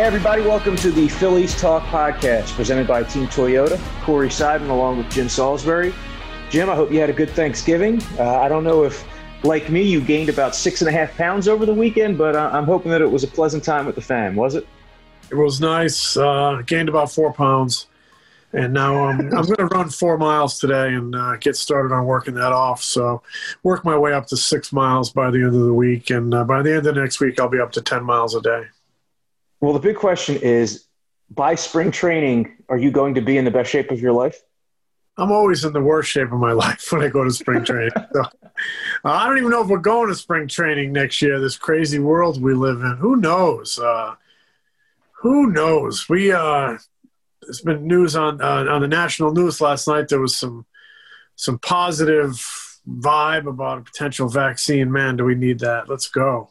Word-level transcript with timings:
Hey, 0.00 0.06
everybody, 0.06 0.40
welcome 0.40 0.76
to 0.76 0.90
the 0.90 1.08
Phillies 1.08 1.54
Talk 1.60 1.82
Podcast 1.82 2.54
presented 2.54 2.86
by 2.86 3.02
Team 3.02 3.26
Toyota. 3.26 3.78
Corey 4.02 4.30
Seidman 4.30 4.70
along 4.70 4.96
with 4.96 5.10
Jim 5.10 5.28
Salisbury. 5.28 5.92
Jim, 6.48 6.70
I 6.70 6.74
hope 6.74 6.90
you 6.90 6.98
had 6.98 7.10
a 7.10 7.12
good 7.12 7.28
Thanksgiving. 7.28 8.02
Uh, 8.18 8.38
I 8.38 8.48
don't 8.48 8.64
know 8.64 8.84
if, 8.84 9.06
like 9.42 9.68
me, 9.68 9.82
you 9.82 10.00
gained 10.00 10.30
about 10.30 10.56
six 10.56 10.80
and 10.80 10.88
a 10.88 10.90
half 10.90 11.14
pounds 11.18 11.48
over 11.48 11.66
the 11.66 11.74
weekend, 11.74 12.16
but 12.16 12.34
uh, 12.34 12.48
I'm 12.50 12.64
hoping 12.64 12.90
that 12.92 13.02
it 13.02 13.10
was 13.10 13.24
a 13.24 13.26
pleasant 13.26 13.62
time 13.62 13.84
with 13.84 13.94
the 13.94 14.00
fam, 14.00 14.36
was 14.36 14.54
it? 14.54 14.66
It 15.30 15.34
was 15.34 15.60
nice. 15.60 16.16
Uh, 16.16 16.62
gained 16.64 16.88
about 16.88 17.12
four 17.12 17.34
pounds. 17.34 17.86
And 18.54 18.72
now 18.72 19.04
I'm, 19.04 19.20
I'm 19.36 19.44
going 19.44 19.56
to 19.56 19.66
run 19.66 19.90
four 19.90 20.16
miles 20.16 20.58
today 20.58 20.94
and 20.94 21.14
uh, 21.14 21.36
get 21.36 21.56
started 21.56 21.94
on 21.94 22.06
working 22.06 22.32
that 22.36 22.52
off. 22.52 22.82
So, 22.82 23.20
work 23.64 23.84
my 23.84 23.98
way 23.98 24.14
up 24.14 24.28
to 24.28 24.38
six 24.38 24.72
miles 24.72 25.10
by 25.10 25.30
the 25.30 25.40
end 25.40 25.54
of 25.54 25.60
the 25.60 25.74
week. 25.74 26.08
And 26.08 26.32
uh, 26.32 26.44
by 26.44 26.62
the 26.62 26.74
end 26.74 26.86
of 26.86 26.96
next 26.96 27.20
week, 27.20 27.38
I'll 27.38 27.50
be 27.50 27.60
up 27.60 27.72
to 27.72 27.82
10 27.82 28.02
miles 28.02 28.34
a 28.34 28.40
day. 28.40 28.64
Well, 29.60 29.72
the 29.72 29.78
big 29.78 29.96
question 29.96 30.36
is 30.36 30.86
by 31.30 31.54
spring 31.54 31.90
training, 31.90 32.56
are 32.68 32.78
you 32.78 32.90
going 32.90 33.14
to 33.14 33.20
be 33.20 33.36
in 33.36 33.44
the 33.44 33.50
best 33.50 33.70
shape 33.70 33.90
of 33.90 34.00
your 34.00 34.12
life? 34.12 34.40
I'm 35.16 35.30
always 35.30 35.64
in 35.64 35.72
the 35.72 35.80
worst 35.80 36.10
shape 36.10 36.32
of 36.32 36.38
my 36.38 36.52
life 36.64 36.90
when 36.90 37.02
I 37.02 37.08
go 37.08 37.24
to 37.24 37.30
spring 37.30 37.64
training. 37.64 37.92
so, 38.12 38.22
I 39.04 39.26
don't 39.26 39.38
even 39.38 39.50
know 39.50 39.62
if 39.62 39.68
we're 39.68 39.78
going 39.78 40.08
to 40.08 40.14
spring 40.14 40.48
training 40.48 40.92
next 40.92 41.20
year. 41.20 41.40
This 41.40 41.56
crazy 41.56 41.98
world 41.98 42.42
we 42.42 42.54
live 42.54 42.80
in. 42.80 42.96
Who 42.96 43.16
knows? 43.16 43.78
Uh, 43.78 44.14
who 45.20 45.50
knows? 45.50 46.08
We 46.08 46.32
uh, 46.32 46.78
there's 47.42 47.60
been 47.60 47.86
news 47.86 48.16
on 48.16 48.40
uh, 48.40 48.66
on 48.70 48.80
the 48.80 48.88
national 48.88 49.32
news 49.32 49.60
last 49.60 49.86
night. 49.86 50.08
There 50.08 50.20
was 50.20 50.36
some 50.36 50.64
some 51.36 51.58
positive 51.58 52.42
vibe 52.88 53.46
about 53.46 53.78
a 53.78 53.82
potential 53.82 54.28
vaccine. 54.28 54.90
Man, 54.90 55.16
do 55.16 55.24
we 55.24 55.34
need 55.34 55.58
that? 55.60 55.88
Let's 55.88 56.08
go. 56.08 56.50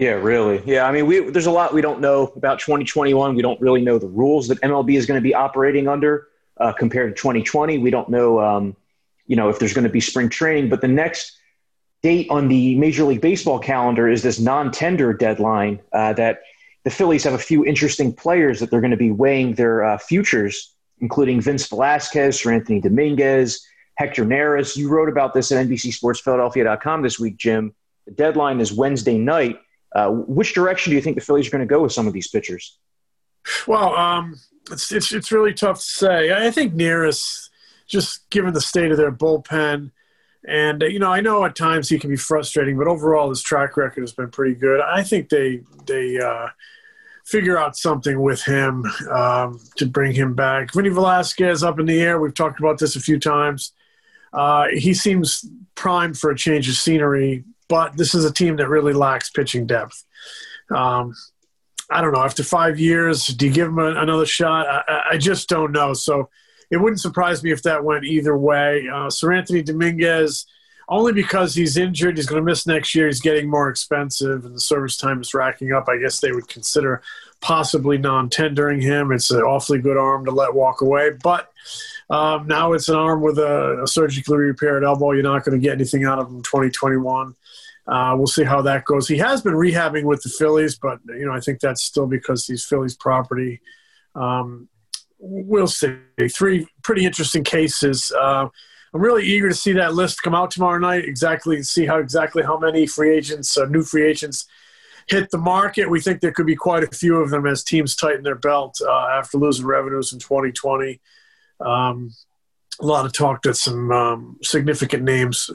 Yeah, 0.00 0.12
really. 0.12 0.62
Yeah, 0.64 0.86
I 0.86 0.92
mean, 0.92 1.04
we 1.04 1.20
there's 1.20 1.44
a 1.44 1.50
lot 1.50 1.74
we 1.74 1.82
don't 1.82 2.00
know 2.00 2.32
about 2.34 2.58
2021. 2.58 3.36
We 3.36 3.42
don't 3.42 3.60
really 3.60 3.82
know 3.82 3.98
the 3.98 4.06
rules 4.06 4.48
that 4.48 4.58
MLB 4.62 4.96
is 4.96 5.04
going 5.04 5.18
to 5.18 5.22
be 5.22 5.34
operating 5.34 5.88
under 5.88 6.28
uh, 6.56 6.72
compared 6.72 7.14
to 7.14 7.20
2020. 7.20 7.76
We 7.76 7.90
don't 7.90 8.08
know, 8.08 8.40
um, 8.40 8.74
you 9.26 9.36
know, 9.36 9.50
if 9.50 9.58
there's 9.58 9.74
going 9.74 9.84
to 9.84 9.90
be 9.90 10.00
spring 10.00 10.30
training. 10.30 10.70
But 10.70 10.80
the 10.80 10.88
next 10.88 11.38
date 12.02 12.28
on 12.30 12.48
the 12.48 12.76
Major 12.76 13.04
League 13.04 13.20
Baseball 13.20 13.58
calendar 13.58 14.08
is 14.08 14.22
this 14.22 14.40
non-tender 14.40 15.12
deadline 15.12 15.80
uh, 15.92 16.14
that 16.14 16.40
the 16.84 16.90
Phillies 16.90 17.24
have 17.24 17.34
a 17.34 17.38
few 17.38 17.62
interesting 17.66 18.10
players 18.10 18.58
that 18.60 18.70
they're 18.70 18.80
going 18.80 18.92
to 18.92 18.96
be 18.96 19.10
weighing 19.10 19.52
their 19.52 19.84
uh, 19.84 19.98
futures, 19.98 20.72
including 21.00 21.42
Vince 21.42 21.66
Velasquez, 21.66 22.40
Seranthony 22.40 22.80
Dominguez, 22.80 23.66
Hector 23.96 24.24
Neris. 24.24 24.78
You 24.78 24.88
wrote 24.88 25.10
about 25.10 25.34
this 25.34 25.52
at 25.52 25.66
NBCSportsPhiladelphia.com 25.66 27.02
this 27.02 27.20
week, 27.20 27.36
Jim. 27.36 27.74
The 28.06 28.12
deadline 28.12 28.60
is 28.60 28.72
Wednesday 28.72 29.18
night. 29.18 29.58
Uh, 29.94 30.08
which 30.10 30.54
direction 30.54 30.90
do 30.90 30.96
you 30.96 31.02
think 31.02 31.16
the 31.16 31.24
Phillies 31.24 31.48
are 31.48 31.50
going 31.50 31.66
to 31.66 31.72
go 31.72 31.82
with 31.82 31.92
some 31.92 32.06
of 32.06 32.12
these 32.12 32.28
pitchers? 32.28 32.78
Well, 33.66 33.96
um, 33.96 34.38
it's, 34.70 34.92
it's, 34.92 35.12
it's 35.12 35.32
really 35.32 35.54
tough 35.54 35.78
to 35.78 35.84
say. 35.84 36.32
I 36.32 36.50
think 36.50 36.74
Neris, 36.74 37.48
just 37.86 38.28
given 38.30 38.54
the 38.54 38.60
state 38.60 38.90
of 38.90 38.96
their 38.96 39.12
bullpen, 39.12 39.90
and 40.46 40.82
uh, 40.82 40.86
you 40.86 40.98
know, 40.98 41.12
I 41.12 41.20
know 41.20 41.44
at 41.44 41.54
times 41.54 41.88
he 41.88 41.98
can 41.98 42.10
be 42.10 42.16
frustrating, 42.16 42.78
but 42.78 42.86
overall 42.86 43.28
his 43.28 43.42
track 43.42 43.76
record 43.76 44.00
has 44.00 44.12
been 44.12 44.30
pretty 44.30 44.54
good. 44.54 44.80
I 44.80 45.02
think 45.02 45.28
they 45.28 45.60
they 45.86 46.18
uh, 46.18 46.48
figure 47.24 47.58
out 47.58 47.76
something 47.76 48.20
with 48.20 48.42
him 48.42 48.84
um, 49.10 49.60
to 49.76 49.86
bring 49.86 50.14
him 50.14 50.34
back. 50.34 50.72
Vinny 50.72 50.88
Velasquez 50.88 51.62
up 51.62 51.78
in 51.78 51.86
the 51.86 52.00
air. 52.00 52.18
We've 52.18 52.34
talked 52.34 52.58
about 52.58 52.78
this 52.78 52.96
a 52.96 53.00
few 53.00 53.18
times. 53.18 53.72
Uh, 54.32 54.68
he 54.72 54.94
seems 54.94 55.44
primed 55.74 56.16
for 56.18 56.30
a 56.30 56.36
change 56.36 56.68
of 56.68 56.76
scenery 56.76 57.44
but 57.70 57.96
this 57.96 58.14
is 58.14 58.24
a 58.24 58.32
team 58.32 58.56
that 58.56 58.68
really 58.68 58.92
lacks 58.92 59.30
pitching 59.30 59.64
depth. 59.64 60.04
Um, 60.70 61.14
I 61.88 62.00
don't 62.00 62.12
know. 62.12 62.22
After 62.22 62.42
five 62.42 62.78
years, 62.78 63.26
do 63.26 63.46
you 63.46 63.52
give 63.52 63.68
him 63.68 63.78
a, 63.78 63.94
another 63.94 64.26
shot? 64.26 64.66
I, 64.66 65.02
I, 65.12 65.18
just 65.18 65.48
don't 65.48 65.72
know. 65.72 65.94
So 65.94 66.28
it 66.70 66.76
wouldn't 66.76 67.00
surprise 67.00 67.42
me 67.42 67.52
if 67.52 67.62
that 67.62 67.84
went 67.84 68.04
either 68.04 68.36
way. 68.36 68.86
Uh, 68.88 69.06
Seranthony 69.06 69.64
Dominguez, 69.64 70.46
only 70.88 71.12
because 71.12 71.54
he's 71.54 71.76
injured, 71.76 72.16
he's 72.16 72.26
going 72.26 72.42
to 72.42 72.44
miss 72.44 72.66
next 72.66 72.94
year. 72.94 73.06
He's 73.06 73.20
getting 73.20 73.48
more 73.48 73.68
expensive, 73.68 74.44
and 74.44 74.54
the 74.54 74.60
service 74.60 74.96
time 74.96 75.20
is 75.20 75.32
racking 75.32 75.72
up. 75.72 75.88
I 75.88 75.98
guess 75.98 76.20
they 76.20 76.32
would 76.32 76.48
consider 76.48 77.02
possibly 77.40 77.98
non-tendering 77.98 78.80
him. 78.80 79.12
It's 79.12 79.30
an 79.30 79.42
awfully 79.42 79.78
good 79.78 79.96
arm 79.96 80.24
to 80.24 80.32
let 80.32 80.54
walk 80.54 80.80
away, 80.80 81.10
but 81.22 81.52
um, 82.10 82.48
now 82.48 82.72
it's 82.72 82.88
an 82.88 82.96
arm 82.96 83.22
with 83.22 83.38
a, 83.38 83.82
a, 83.84 83.86
surgically 83.86 84.36
repaired 84.36 84.82
elbow. 84.82 85.12
You're 85.12 85.22
not 85.22 85.44
going 85.44 85.58
to 85.58 85.64
get 85.64 85.74
anything 85.74 86.04
out 86.04 86.18
of 86.18 86.28
him 86.28 86.36
in 86.36 86.42
2021. 86.42 87.36
Uh, 87.86 88.14
we'll 88.16 88.26
see 88.26 88.44
how 88.44 88.62
that 88.62 88.84
goes. 88.84 89.08
He 89.08 89.18
has 89.18 89.42
been 89.42 89.54
rehabbing 89.54 90.04
with 90.04 90.22
the 90.22 90.28
Phillies, 90.28 90.78
but 90.78 91.00
you 91.08 91.26
know 91.26 91.32
I 91.32 91.40
think 91.40 91.60
that's 91.60 91.82
still 91.82 92.06
because 92.06 92.46
he's 92.46 92.64
Phillies 92.64 92.96
property. 92.96 93.60
Um, 94.14 94.68
we'll 95.18 95.66
see. 95.66 95.96
Three 96.34 96.66
pretty 96.82 97.04
interesting 97.04 97.44
cases. 97.44 98.12
Uh, 98.18 98.48
I'm 98.92 99.00
really 99.00 99.24
eager 99.24 99.48
to 99.48 99.54
see 99.54 99.72
that 99.72 99.94
list 99.94 100.22
come 100.22 100.34
out 100.34 100.50
tomorrow 100.50 100.78
night. 100.78 101.04
Exactly, 101.04 101.62
see 101.62 101.86
how 101.86 101.98
exactly 101.98 102.42
how 102.42 102.58
many 102.58 102.86
free 102.86 103.16
agents, 103.16 103.56
uh, 103.56 103.66
new 103.66 103.82
free 103.82 104.06
agents, 104.06 104.46
hit 105.08 105.30
the 105.30 105.38
market. 105.38 105.88
We 105.88 106.00
think 106.00 106.20
there 106.20 106.32
could 106.32 106.46
be 106.46 106.56
quite 106.56 106.84
a 106.84 106.88
few 106.88 107.16
of 107.16 107.30
them 107.30 107.46
as 107.46 107.62
teams 107.62 107.94
tighten 107.94 108.22
their 108.22 108.34
belt 108.34 108.80
uh, 108.84 109.08
after 109.12 109.38
losing 109.38 109.66
revenues 109.66 110.12
in 110.12 110.18
2020. 110.18 111.00
Um, 111.60 112.12
a 112.80 112.86
lot 112.86 113.04
of 113.04 113.12
talk 113.12 113.42
that 113.42 113.56
some 113.56 113.92
um, 113.92 114.38
significant 114.42 115.02
names 115.02 115.50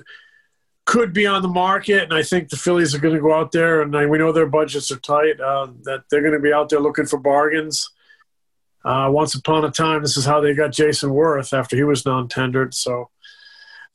could 0.86 1.14
be 1.14 1.26
on 1.26 1.42
the 1.42 1.48
market, 1.48 2.04
and 2.04 2.14
I 2.14 2.22
think 2.22 2.50
the 2.50 2.58
Phillies 2.58 2.94
are 2.94 3.00
going 3.00 3.16
to 3.16 3.22
go 3.22 3.34
out 3.34 3.52
there, 3.52 3.82
and 3.82 3.92
we 4.10 4.18
know 4.20 4.32
their 4.32 4.46
budgets 4.46 4.92
are 4.92 5.00
tight. 5.00 5.42
Uh, 5.42 5.68
that 5.84 6.04
they're 6.10 6.22
going 6.22 6.34
to 6.34 6.40
be 6.40 6.54
out 6.54 6.70
there 6.70 6.80
looking 6.80 7.08
for 7.08 7.20
bargains. 7.20 7.90
Uh, 8.84 9.10
once 9.10 9.34
upon 9.34 9.66
a 9.66 9.72
time, 9.72 10.04
this 10.04 10.16
is 10.16 10.26
how 10.26 10.40
they 10.40 10.54
got 10.54 10.72
Jayson 10.72 11.10
Werth 11.10 11.58
after 11.58 11.76
he 11.76 11.84
was 11.84 12.06
non-tendered. 12.06 12.76
So 12.76 13.10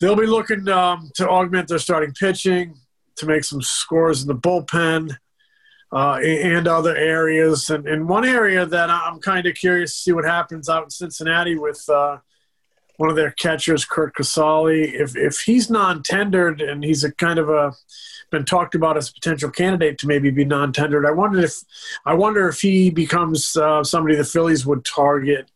they'll 0.00 0.17
be 0.17 0.26
looking 0.26 0.69
um, 0.69 1.12
to 1.15 1.29
augment 1.29 1.69
their 1.69 1.79
starting 1.79 2.12
pitching, 2.12 2.75
to 3.17 3.26
make 3.26 3.44
some 3.44 3.62
scores 3.62 4.23
in 4.23 4.29
the 4.29 4.35
bullpen, 4.35 5.17
uh, 5.93 6.15
and 6.25 6.67
other 6.67 6.97
areas. 6.97 7.70
And, 7.70 7.87
and 7.87 8.09
one 8.09 8.25
area 8.25 8.67
that 8.67 8.91
I'm 8.91 9.20
kind 9.20 9.47
of 9.47 9.55
curious 9.55 9.93
to 9.93 9.99
see 10.00 10.12
what 10.12 10.25
happens 10.25 10.69
out 10.69 10.85
in 10.85 10.91
Cincinnati 10.91 11.56
with 11.56 11.88
uh, 11.88 12.19
one 13.00 13.11
of 13.11 13.17
their 13.17 13.32
catchers, 13.44 13.85
Curt 13.94 14.14
Casali. 14.14 14.82
If 15.05 15.11
if 15.29 15.35
he's 15.49 15.70
non-tendered 15.70 16.61
and 16.61 16.85
he's 16.88 17.02
a 17.05 17.12
kind 17.25 17.38
of 17.38 17.49
a 17.49 17.73
been 18.31 18.44
talked 18.44 18.75
about 18.75 18.97
as 18.97 19.08
a 19.08 19.12
potential 19.19 19.50
candidate 19.50 19.97
to 19.99 20.06
maybe 20.06 20.31
be 20.31 20.44
non-tendered, 20.44 21.05
I 21.11 21.14
wonder 21.20 21.41
if 21.49 21.55
I 22.05 22.14
wonder 22.14 22.49
if 22.52 22.61
he 22.61 22.91
becomes 22.91 23.56
uh, 23.56 23.82
somebody 23.93 24.14
the 24.17 24.32
Phillies 24.35 24.67
would 24.67 24.85
target. 24.85 25.50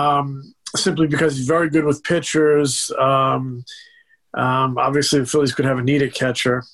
Um, 0.00 0.54
simply 0.74 1.06
because 1.06 1.36
he's 1.36 1.46
very 1.56 1.68
good 1.68 1.84
with 1.84 2.02
pitchers. 2.02 2.90
Um, 2.98 3.64
Um, 4.34 4.78
obviously, 4.78 5.20
the 5.20 5.30
Phillies 5.32 5.54
could 5.54 5.66
have 5.66 5.80
a 5.80 5.82
needed 5.92 6.14
catcher, 6.14 6.64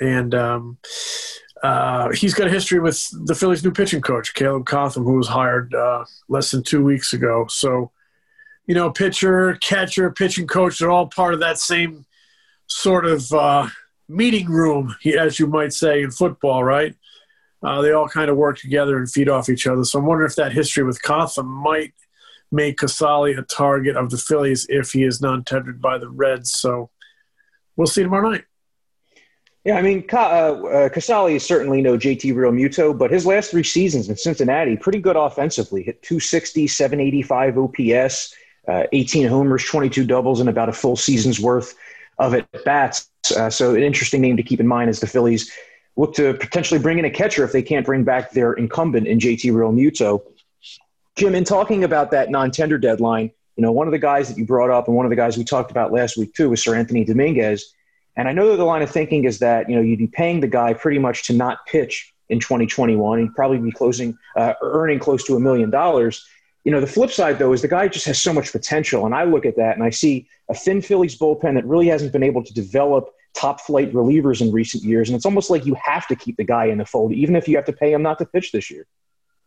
and 0.00 0.32
um, 0.34 0.78
uh, 1.68 2.06
he's 2.20 2.34
got 2.38 2.46
a 2.46 2.56
history 2.58 2.80
with 2.80 2.98
the 3.28 3.34
Phillies' 3.34 3.62
new 3.64 3.70
pitching 3.70 4.00
coach, 4.00 4.32
Caleb 4.32 4.64
Cotham, 4.64 5.04
who 5.04 5.16
was 5.20 5.28
hired 5.28 5.74
uh, 5.74 6.02
less 6.34 6.50
than 6.50 6.62
two 6.62 6.82
weeks 6.90 7.12
ago. 7.12 7.46
So, 7.48 7.90
you 8.66 8.74
know, 8.74 8.90
pitcher, 8.90 9.58
catcher, 9.62 10.10
pitching 10.10 10.46
coach, 10.46 10.78
they're 10.78 10.90
all 10.90 11.06
part 11.06 11.34
of 11.34 11.40
that 11.40 11.58
same 11.58 12.04
sort 12.66 13.06
of 13.06 13.32
uh, 13.32 13.68
meeting 14.08 14.48
room, 14.48 14.94
as 15.18 15.38
you 15.38 15.46
might 15.46 15.72
say, 15.72 16.02
in 16.02 16.10
football, 16.10 16.64
right? 16.64 16.94
Uh, 17.62 17.80
they 17.80 17.92
all 17.92 18.08
kind 18.08 18.30
of 18.30 18.36
work 18.36 18.58
together 18.58 18.98
and 18.98 19.10
feed 19.10 19.28
off 19.28 19.48
each 19.48 19.66
other. 19.66 19.84
So 19.84 19.98
I'm 19.98 20.06
wondering 20.06 20.28
if 20.28 20.36
that 20.36 20.52
history 20.52 20.84
with 20.84 21.02
Cotham 21.02 21.46
might 21.46 21.94
make 22.52 22.78
Casali 22.78 23.38
a 23.38 23.42
target 23.42 23.96
of 23.96 24.10
the 24.10 24.18
Phillies 24.18 24.66
if 24.68 24.92
he 24.92 25.04
is 25.04 25.20
non-tendered 25.20 25.80
by 25.80 25.98
the 25.98 26.08
Reds. 26.08 26.52
So 26.52 26.90
we'll 27.76 27.86
see 27.86 28.02
tomorrow 28.02 28.30
night. 28.30 28.44
Yeah, 29.64 29.78
I 29.78 29.82
mean, 29.82 30.04
uh, 30.12 30.16
uh, 30.16 30.88
Casali 30.90 31.34
is 31.34 31.44
certainly 31.44 31.82
no 31.82 31.98
JT 31.98 32.32
Realmuto, 32.34 32.96
but 32.96 33.10
his 33.10 33.26
last 33.26 33.50
three 33.50 33.64
seasons 33.64 34.08
in 34.08 34.16
Cincinnati, 34.16 34.76
pretty 34.76 35.00
good 35.00 35.16
offensively. 35.16 35.82
Hit 35.82 36.02
260, 36.02 36.68
785 36.68 37.58
OPS, 37.58 38.32
uh, 38.68 38.84
18 38.92 39.26
homers, 39.26 39.64
22 39.64 40.04
doubles, 40.04 40.40
and 40.40 40.48
about 40.48 40.68
a 40.68 40.72
full 40.72 40.96
season's 40.96 41.40
worth 41.40 41.74
of 42.18 42.34
at 42.34 42.46
bats. 42.64 43.08
Uh, 43.36 43.50
so, 43.50 43.74
an 43.74 43.82
interesting 43.82 44.20
name 44.20 44.36
to 44.36 44.42
keep 44.42 44.60
in 44.60 44.66
mind 44.66 44.90
as 44.90 45.00
the 45.00 45.06
Phillies 45.06 45.50
look 45.96 46.14
to 46.14 46.34
potentially 46.34 46.78
bring 46.80 46.98
in 46.98 47.04
a 47.04 47.10
catcher 47.10 47.44
if 47.44 47.52
they 47.52 47.62
can't 47.62 47.86
bring 47.86 48.04
back 48.04 48.30
their 48.32 48.52
incumbent 48.52 49.06
in 49.06 49.18
JT 49.18 49.52
Realmuto. 49.52 50.22
Jim, 51.16 51.34
in 51.34 51.44
talking 51.44 51.84
about 51.84 52.10
that 52.10 52.30
non-tender 52.30 52.76
deadline, 52.76 53.30
you 53.56 53.62
know, 53.62 53.72
one 53.72 53.88
of 53.88 53.92
the 53.92 53.98
guys 53.98 54.28
that 54.28 54.36
you 54.36 54.44
brought 54.44 54.70
up 54.70 54.86
and 54.86 54.96
one 54.96 55.06
of 55.06 55.10
the 55.10 55.16
guys 55.16 55.38
we 55.38 55.44
talked 55.44 55.70
about 55.70 55.92
last 55.92 56.18
week 56.18 56.34
too 56.34 56.50
was 56.50 56.62
Seranthony 56.62 57.06
Dominguez. 57.06 57.72
And 58.16 58.28
I 58.28 58.32
know 58.32 58.50
that 58.50 58.56
the 58.56 58.64
line 58.64 58.82
of 58.82 58.90
thinking 58.90 59.24
is 59.24 59.38
that, 59.38 59.68
you 59.68 59.76
know, 59.76 59.82
you'd 59.82 59.98
be 59.98 60.06
paying 60.06 60.40
the 60.40 60.46
guy 60.46 60.74
pretty 60.74 60.98
much 60.98 61.24
to 61.24 61.32
not 61.32 61.64
pitch 61.66 62.12
in 62.28 62.40
2021. 62.40 63.18
He'd 63.18 63.34
probably 63.34 63.58
be 63.58 63.70
closing, 63.70 64.16
uh, 64.36 64.54
earning 64.62 64.98
close 64.98 65.24
to 65.24 65.36
a 65.36 65.40
million 65.40 65.70
dollars. 65.70 66.26
You 66.66 66.72
know, 66.72 66.80
the 66.80 66.86
flip 66.88 67.12
side, 67.12 67.38
though, 67.38 67.52
is 67.52 67.62
the 67.62 67.68
guy 67.68 67.86
just 67.86 68.06
has 68.06 68.20
so 68.20 68.32
much 68.32 68.50
potential. 68.50 69.06
And 69.06 69.14
I 69.14 69.22
look 69.22 69.46
at 69.46 69.54
that 69.54 69.76
and 69.76 69.84
I 69.84 69.90
see 69.90 70.28
a 70.48 70.54
thin 70.54 70.82
Phillies 70.82 71.16
bullpen 71.16 71.54
that 71.54 71.64
really 71.64 71.86
hasn't 71.86 72.10
been 72.10 72.24
able 72.24 72.42
to 72.42 72.52
develop 72.52 73.14
top 73.34 73.60
flight 73.60 73.92
relievers 73.92 74.40
in 74.40 74.50
recent 74.50 74.82
years. 74.82 75.08
And 75.08 75.14
it's 75.14 75.24
almost 75.24 75.48
like 75.48 75.64
you 75.64 75.76
have 75.80 76.08
to 76.08 76.16
keep 76.16 76.36
the 76.36 76.42
guy 76.42 76.64
in 76.64 76.78
the 76.78 76.84
fold, 76.84 77.12
even 77.12 77.36
if 77.36 77.46
you 77.46 77.54
have 77.54 77.66
to 77.66 77.72
pay 77.72 77.92
him 77.92 78.02
not 78.02 78.18
to 78.18 78.26
pitch 78.26 78.50
this 78.50 78.68
year. 78.68 78.84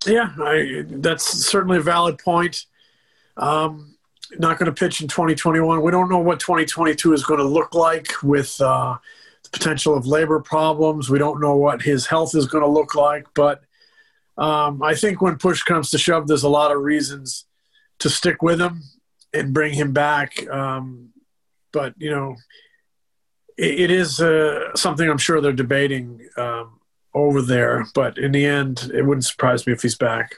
Yeah, 0.06 0.32
I, 0.42 0.86
that's 0.88 1.26
certainly 1.26 1.80
a 1.80 1.82
valid 1.82 2.20
point. 2.20 2.64
Um, 3.36 3.98
not 4.38 4.58
going 4.58 4.74
to 4.74 4.80
pitch 4.80 5.02
in 5.02 5.10
2021. 5.10 5.82
We 5.82 5.92
don't 5.92 6.10
know 6.10 6.20
what 6.20 6.40
2022 6.40 7.12
is 7.12 7.26
going 7.26 7.42
to 7.42 7.46
look 7.46 7.76
like 7.76 8.14
with 8.24 8.62
uh, 8.62 8.96
the 9.44 9.50
potential 9.50 9.94
of 9.94 10.08
labor 10.08 10.40
problems. 10.40 11.10
We 11.10 11.20
don't 11.20 11.42
know 11.42 11.58
what 11.58 11.82
his 11.82 12.06
health 12.06 12.34
is 12.34 12.48
going 12.48 12.64
to 12.64 12.70
look 12.70 12.96
like. 12.96 13.28
But 13.34 13.62
um, 14.40 14.82
I 14.82 14.96
think 14.96 15.22
when 15.22 15.38
push 15.38 15.64
comes 15.64 15.90
to 15.92 15.98
shove, 15.98 16.28
there's 16.28 16.44
a 16.44 16.50
lot 16.50 16.72
of 16.72 16.82
reasons 16.82 17.46
to 18.00 18.10
stick 18.10 18.42
with 18.42 18.60
him 18.60 18.82
and 19.34 19.54
bring 19.54 19.74
him 19.74 19.92
back. 19.94 20.48
Um, 20.50 21.10
but, 21.72 21.94
you 21.98 22.10
know, 22.10 22.36
it, 23.58 23.82
it 23.82 23.92
is 23.92 24.20
uh, 24.20 24.74
something 24.76 25.08
I'm 25.08 25.18
sure 25.18 25.42
they're 25.42 25.52
debating 25.52 26.28
um, 26.38 26.80
over 27.14 27.42
there. 27.42 27.86
But 27.94 28.18
in 28.18 28.32
the 28.32 28.46
end, 28.46 28.90
it 28.94 29.04
wouldn't 29.04 29.26
surprise 29.26 29.68
me 29.68 29.74
if 29.74 29.82
he's 29.82 29.98
back. 29.98 30.36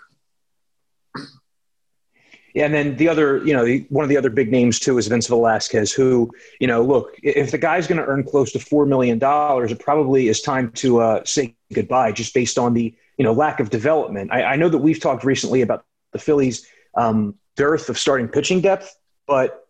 Yeah, 2.53 2.65
and 2.65 2.73
then 2.73 2.97
the 2.97 3.07
other, 3.07 3.37
you 3.45 3.53
know, 3.53 3.63
the, 3.63 3.85
one 3.87 4.03
of 4.03 4.09
the 4.09 4.17
other 4.17 4.29
big 4.29 4.51
names 4.51 4.77
too 4.77 4.97
is 4.97 5.07
Vince 5.07 5.27
Velasquez, 5.27 5.93
who, 5.93 6.29
you 6.59 6.67
know, 6.67 6.83
look, 6.83 7.15
if 7.23 7.51
the 7.51 7.57
guy's 7.57 7.87
going 7.87 7.99
to 8.01 8.05
earn 8.05 8.25
close 8.25 8.51
to 8.51 8.59
four 8.59 8.85
million 8.85 9.19
dollars, 9.19 9.71
it 9.71 9.79
probably 9.79 10.27
is 10.27 10.41
time 10.41 10.69
to 10.73 10.99
uh, 10.99 11.23
say 11.23 11.55
goodbye, 11.71 12.11
just 12.11 12.33
based 12.33 12.57
on 12.57 12.73
the, 12.73 12.93
you 13.17 13.23
know, 13.23 13.33
lack 13.33 13.59
of 13.59 13.69
development. 13.69 14.31
I, 14.31 14.43
I 14.43 14.55
know 14.55 14.69
that 14.69 14.79
we've 14.79 14.99
talked 14.99 15.23
recently 15.23 15.61
about 15.61 15.85
the 16.11 16.19
Phillies' 16.19 16.65
um, 16.95 17.35
dearth 17.55 17.89
of 17.89 17.97
starting 17.97 18.27
pitching 18.27 18.61
depth, 18.61 18.95
but 19.27 19.67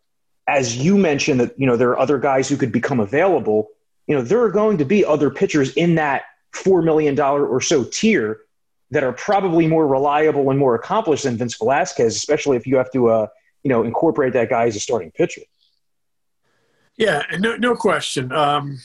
as 0.47 0.77
you 0.77 0.97
mentioned, 0.97 1.39
that 1.39 1.59
you 1.59 1.67
know 1.67 1.77
there 1.77 1.89
are 1.89 1.99
other 1.99 2.17
guys 2.17 2.49
who 2.49 2.57
could 2.57 2.71
become 2.71 2.99
available. 2.99 3.69
You 4.07 4.15
know, 4.15 4.21
there 4.21 4.41
are 4.41 4.51
going 4.51 4.77
to 4.79 4.85
be 4.85 5.05
other 5.05 5.29
pitchers 5.29 5.73
in 5.73 5.95
that 5.95 6.23
$4 6.53 6.83
million 6.83 7.17
or 7.19 7.61
so 7.61 7.83
tier 7.83 8.41
that 8.89 9.03
are 9.03 9.13
probably 9.13 9.67
more 9.67 9.87
reliable 9.87 10.49
and 10.49 10.59
more 10.59 10.75
accomplished 10.75 11.23
than 11.23 11.37
Vince 11.37 11.55
Velasquez, 11.55 12.15
especially 12.15 12.57
if 12.57 12.67
you 12.67 12.75
have 12.75 12.91
to, 12.91 13.09
uh, 13.09 13.27
you 13.63 13.69
know, 13.69 13.83
incorporate 13.83 14.33
that 14.33 14.49
guy 14.49 14.65
as 14.65 14.75
a 14.75 14.79
starting 14.79 15.11
pitcher. 15.11 15.41
Yeah, 16.97 17.23
no, 17.39 17.55
no 17.55 17.75
question. 17.75 18.31
Um, 18.33 18.79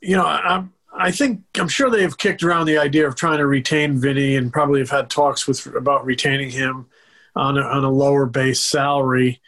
you 0.00 0.16
know, 0.16 0.24
I'm, 0.24 0.72
I 0.96 1.10
think 1.10 1.42
I'm 1.58 1.68
sure 1.68 1.90
they've 1.90 2.16
kicked 2.16 2.42
around 2.42 2.66
the 2.66 2.78
idea 2.78 3.06
of 3.06 3.16
trying 3.16 3.38
to 3.38 3.46
retain 3.46 3.98
Vinny, 3.98 4.36
and 4.36 4.52
probably 4.52 4.80
have 4.80 4.90
had 4.90 5.10
talks 5.10 5.46
with 5.46 5.66
about 5.66 6.04
retaining 6.04 6.50
him 6.50 6.86
on 7.34 7.58
a, 7.58 7.62
on 7.62 7.84
a 7.84 7.90
lower 7.90 8.26
base 8.26 8.60
salary. 8.60 9.40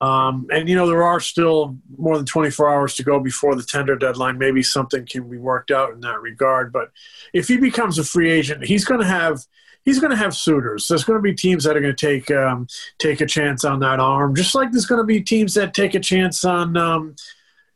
Um, 0.00 0.46
and 0.52 0.68
you 0.68 0.76
know 0.76 0.86
there 0.86 1.02
are 1.02 1.20
still 1.20 1.76
more 1.96 2.16
than 2.16 2.26
24 2.26 2.68
hours 2.68 2.94
to 2.96 3.02
go 3.02 3.20
before 3.20 3.54
the 3.54 3.62
tender 3.62 3.96
deadline. 3.96 4.38
Maybe 4.38 4.62
something 4.62 5.06
can 5.06 5.28
be 5.28 5.38
worked 5.38 5.70
out 5.70 5.92
in 5.92 6.00
that 6.00 6.20
regard. 6.20 6.72
But 6.72 6.90
if 7.32 7.48
he 7.48 7.56
becomes 7.56 7.98
a 7.98 8.04
free 8.04 8.30
agent, 8.30 8.64
he's 8.64 8.84
going 8.84 9.00
to 9.00 9.06
have 9.06 9.44
he's 9.84 9.98
going 9.98 10.10
to 10.10 10.16
have 10.16 10.36
suitors. 10.36 10.86
There's 10.88 11.04
going 11.04 11.18
to 11.18 11.22
be 11.22 11.34
teams 11.34 11.64
that 11.64 11.76
are 11.76 11.80
going 11.80 11.96
to 11.96 12.06
take 12.06 12.30
um, 12.30 12.66
take 12.98 13.20
a 13.20 13.26
chance 13.26 13.64
on 13.64 13.80
that 13.80 14.00
arm, 14.00 14.34
just 14.34 14.54
like 14.54 14.72
there's 14.72 14.86
going 14.86 15.00
to 15.00 15.06
be 15.06 15.22
teams 15.22 15.54
that 15.54 15.74
take 15.74 15.94
a 15.94 16.00
chance 16.00 16.44
on. 16.44 16.76
Um, 16.76 17.16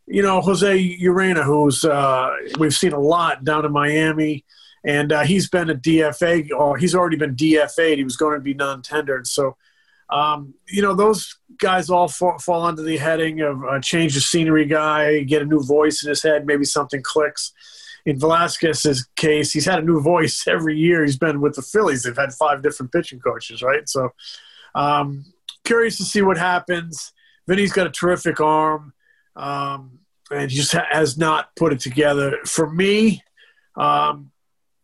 you 0.07 0.23
know, 0.23 0.41
Jose 0.41 0.99
Urena, 1.01 1.45
who's 1.45 1.85
uh, 1.85 2.31
we've 2.59 2.75
seen 2.75 2.93
a 2.93 3.01
lot 3.01 3.45
down 3.45 3.65
in 3.65 3.73
Miami, 3.73 4.45
and 4.85 5.13
uh, 5.13 5.23
he's 5.23 5.49
been 5.49 5.71
a 5.71 5.75
DFA, 5.75 6.51
or 6.51 6.77
he's 6.77 6.95
already 6.95 7.17
been 7.17 7.37
DFA'd. 7.37 7.99
He 7.99 8.05
was 8.05 8.17
going 8.17 8.35
to 8.35 8.41
be 8.41 8.55
non-tendered, 8.55 9.27
so 9.27 9.57
um, 10.13 10.53
you 10.69 10.83
know, 10.83 10.95
those 10.95 11.39
guys 11.59 11.89
all 11.89 12.07
fall, 12.07 12.39
fall 12.39 12.65
under 12.65 12.83
the 12.83 12.99
heading 12.99 13.41
of 13.41 13.83
change 13.83 14.15
of 14.17 14.23
scenery 14.23 14.67
guy, 14.67 15.23
get 15.23 15.41
a 15.41 15.47
new 15.47 15.63
voice 15.63 16.03
in 16.03 16.11
his 16.11 16.23
head, 16.23 16.47
maybe 16.47 16.65
something 16.65 17.03
clicks. 17.03 17.53
In 18.05 18.19
Velasquez's 18.19 19.09
case, 19.17 19.53
he's 19.53 19.65
had 19.65 19.79
a 19.79 19.87
new 19.87 20.03
voice 20.03 20.45
every 20.49 20.77
year. 20.77 21.03
He's 21.03 21.17
been 21.17 21.41
with 21.41 21.55
the 21.55 21.63
Phillies. 21.63 22.03
They've 22.03 22.17
had 22.17 22.35
five 22.35 22.63
different 22.63 22.93
pitching 22.93 23.21
coaches, 23.21 23.63
right? 23.63 23.89
So, 23.89 24.11
um, 24.75 25.25
curious 25.65 25.97
to 25.97 26.05
see 26.05 26.21
what 26.21 26.37
happens. 26.37 27.13
Vinny's 27.49 27.73
got 27.73 27.87
a 27.87 27.91
terrific 27.91 28.41
arm, 28.41 28.93
um, 29.37 29.99
and 30.31 30.51
just 30.51 30.73
has 30.73 31.19
not 31.19 31.55
put 31.57 31.73
it 31.73 31.81
together. 31.81 32.39
For 32.47 32.71
me, 32.71 33.23
um, 33.77 34.31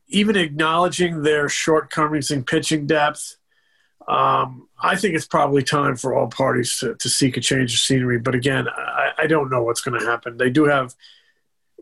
even 0.09 0.37
acknowledging 0.37 1.23
their 1.23 1.49
shortcomings 1.49 2.31
in 2.31 2.45
pitching 2.45 2.87
depth, 2.87 3.37
um, 4.07 4.69
I 4.83 4.97
think 4.97 5.14
it's 5.14 5.26
probably 5.26 5.62
time 5.62 5.97
for 5.97 6.14
all 6.14 6.28
parties 6.28 6.78
to, 6.78 6.95
to 6.95 7.09
seek 7.09 7.37
a 7.37 7.40
change 7.40 7.75
of 7.75 7.81
scenery. 7.81 8.19
But 8.19 8.35
again, 8.35 8.67
I, 8.69 9.11
I 9.19 9.26
don't 9.26 9.50
know 9.50 9.62
what's 9.62 9.83
going 9.83 10.00
to 10.00 10.07
happen. 10.07 10.38
They 10.38 10.50
do 10.50 10.64
have 10.64 10.95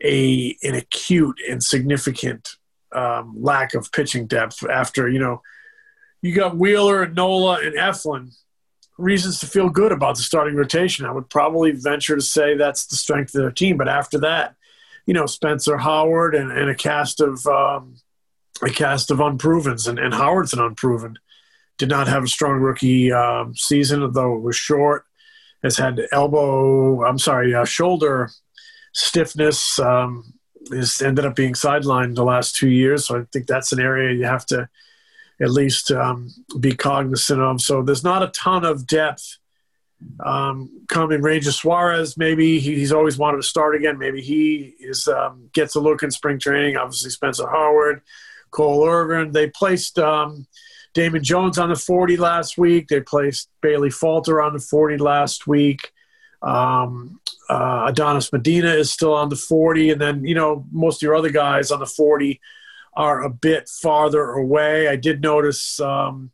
a 0.03 0.55
an 0.61 0.75
acute 0.75 1.39
and 1.49 1.63
significant 1.63 2.49
um, 2.91 3.35
lack 3.39 3.73
of 3.73 3.91
pitching 3.91 4.27
depth 4.27 4.63
after 4.69 5.09
you 5.09 5.19
know 5.19 5.41
you 6.21 6.35
got 6.35 6.57
Wheeler 6.57 7.03
and 7.03 7.15
Nola 7.15 7.59
and 7.61 7.75
Eflin. 7.75 8.35
Reasons 8.97 9.39
to 9.39 9.47
feel 9.47 9.69
good 9.69 9.91
about 9.91 10.15
the 10.15 10.23
starting 10.23 10.55
rotation. 10.55 11.05
I 11.05 11.11
would 11.11 11.29
probably 11.29 11.71
venture 11.71 12.15
to 12.15 12.21
say 12.21 12.55
that's 12.55 12.87
the 12.87 12.95
strength 12.95 13.35
of 13.35 13.41
their 13.41 13.51
team. 13.51 13.77
But 13.77 13.87
after 13.87 14.19
that, 14.19 14.55
you 15.05 15.13
know 15.13 15.25
Spencer 15.25 15.77
Howard 15.77 16.35
and, 16.35 16.51
and 16.51 16.69
a 16.69 16.75
cast 16.75 17.21
of 17.21 17.45
um, 17.47 17.95
a 18.61 18.69
cast 18.69 19.09
of 19.09 19.19
unprovens, 19.19 19.87
and, 19.87 19.97
and 19.97 20.13
Howard's 20.13 20.53
an 20.53 20.59
unproven 20.59 21.17
did 21.77 21.89
not 21.89 22.07
have 22.07 22.23
a 22.23 22.27
strong 22.27 22.59
rookie 22.59 23.11
um, 23.11 23.55
season, 23.55 24.11
though 24.11 24.35
it 24.35 24.41
was 24.41 24.55
short. 24.55 25.05
Has 25.63 25.77
had 25.77 25.99
elbow, 26.11 27.03
I'm 27.03 27.17
sorry, 27.17 27.55
uh, 27.55 27.65
shoulder 27.65 28.29
stiffness. 28.93 29.79
Um, 29.79 30.33
is 30.69 31.01
ended 31.01 31.25
up 31.25 31.35
being 31.35 31.53
sidelined 31.53 32.15
the 32.15 32.25
last 32.25 32.55
two 32.55 32.69
years, 32.69 33.05
so 33.05 33.19
I 33.19 33.23
think 33.31 33.47
that's 33.47 33.71
an 33.71 33.79
area 33.79 34.13
you 34.13 34.25
have 34.25 34.45
to 34.47 34.67
at 35.41 35.51
least 35.51 35.91
um, 35.91 36.33
be 36.59 36.75
cognizant 36.75 37.41
of. 37.41 37.61
So 37.61 37.81
there's 37.81 38.03
not 38.03 38.23
a 38.23 38.27
ton 38.27 38.65
of 38.65 38.87
depth 38.87 39.37
um, 40.25 40.81
coming. 40.87 41.21
Ranger 41.21 41.51
Suarez, 41.51 42.17
maybe 42.17 42.59
he, 42.59 42.75
he's 42.75 42.91
always 42.91 43.17
wanted 43.17 43.37
to 43.37 43.43
start 43.43 43.75
again. 43.75 43.97
Maybe 43.97 44.21
he 44.21 44.75
is 44.79 45.07
um, 45.07 45.49
gets 45.53 45.75
a 45.75 45.79
look 45.79 46.03
in 46.03 46.11
spring 46.11 46.39
training. 46.39 46.77
Obviously, 46.77 47.09
Spencer 47.11 47.47
Howard, 47.47 48.01
Cole 48.51 48.87
Irvin. 48.87 49.31
They 49.31 49.49
placed 49.49 49.99
um, 49.99 50.47
Damon 50.93 51.23
Jones 51.23 51.57
on 51.57 51.69
the 51.69 51.75
40 51.75 52.17
last 52.17 52.57
week. 52.57 52.87
They 52.87 53.01
placed 53.01 53.49
Bailey 53.61 53.89
Falter 53.89 54.41
on 54.41 54.53
the 54.53 54.59
40 54.59 54.97
last 54.97 55.47
week. 55.47 55.91
Um, 56.41 57.19
uh, 57.49 57.85
Adonis 57.87 58.31
Medina 58.31 58.69
is 58.69 58.91
still 58.91 59.13
on 59.13 59.29
the 59.29 59.35
40. 59.35 59.91
And 59.91 60.01
then, 60.01 60.25
you 60.25 60.35
know, 60.35 60.65
most 60.71 60.97
of 60.97 61.01
your 61.03 61.15
other 61.15 61.29
guys 61.29 61.71
on 61.71 61.79
the 61.79 61.85
40 61.85 62.39
are 62.97 63.23
a 63.23 63.29
bit 63.29 63.69
farther 63.69 64.31
away. 64.31 64.87
I 64.87 64.95
did 64.95 65.21
notice 65.21 65.79
um, 65.79 66.31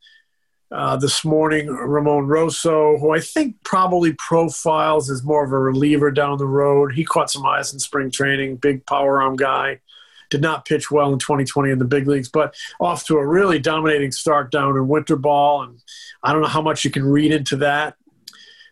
uh, 0.72 0.96
this 0.96 1.26
morning, 1.26 1.68
Ramon 1.68 2.26
Rosso, 2.26 2.98
who 2.98 3.12
I 3.12 3.20
think 3.20 3.58
probably 3.66 4.14
profiles 4.14 5.12
as 5.12 5.24
more 5.24 5.44
of 5.44 5.52
a 5.52 5.60
reliever 5.60 6.10
down 6.10 6.38
the 6.38 6.48
road. 6.48 6.94
He 6.94 7.04
caught 7.04 7.30
some 7.30 7.46
eyes 7.46 7.74
in 7.74 7.80
spring 7.80 8.10
training, 8.10 8.56
big 8.56 8.86
power 8.86 9.22
arm 9.22 9.36
guy. 9.36 9.82
Did 10.30 10.42
not 10.42 10.66
pitch 10.66 10.90
well 10.90 11.12
in 11.12 11.20
2020 11.20 11.70
in 11.70 11.80
the 11.80 11.86
big 11.86 12.08
leagues, 12.08 12.30
but 12.30 12.56
off 12.80 13.06
to 13.06 13.18
a 13.18 13.28
really 13.28 13.60
dominating 13.60 14.14
start 14.14 14.50
down 14.50 14.78
in 14.78 14.88
winter 14.88 15.18
ball. 15.18 15.64
And 15.64 15.80
I 16.24 16.32
don't 16.32 16.42
know 16.42 16.48
how 16.48 16.62
much 16.62 16.86
you 16.86 16.92
can 16.92 17.04
read 17.04 17.34
into 17.34 17.58
that. 17.58 17.98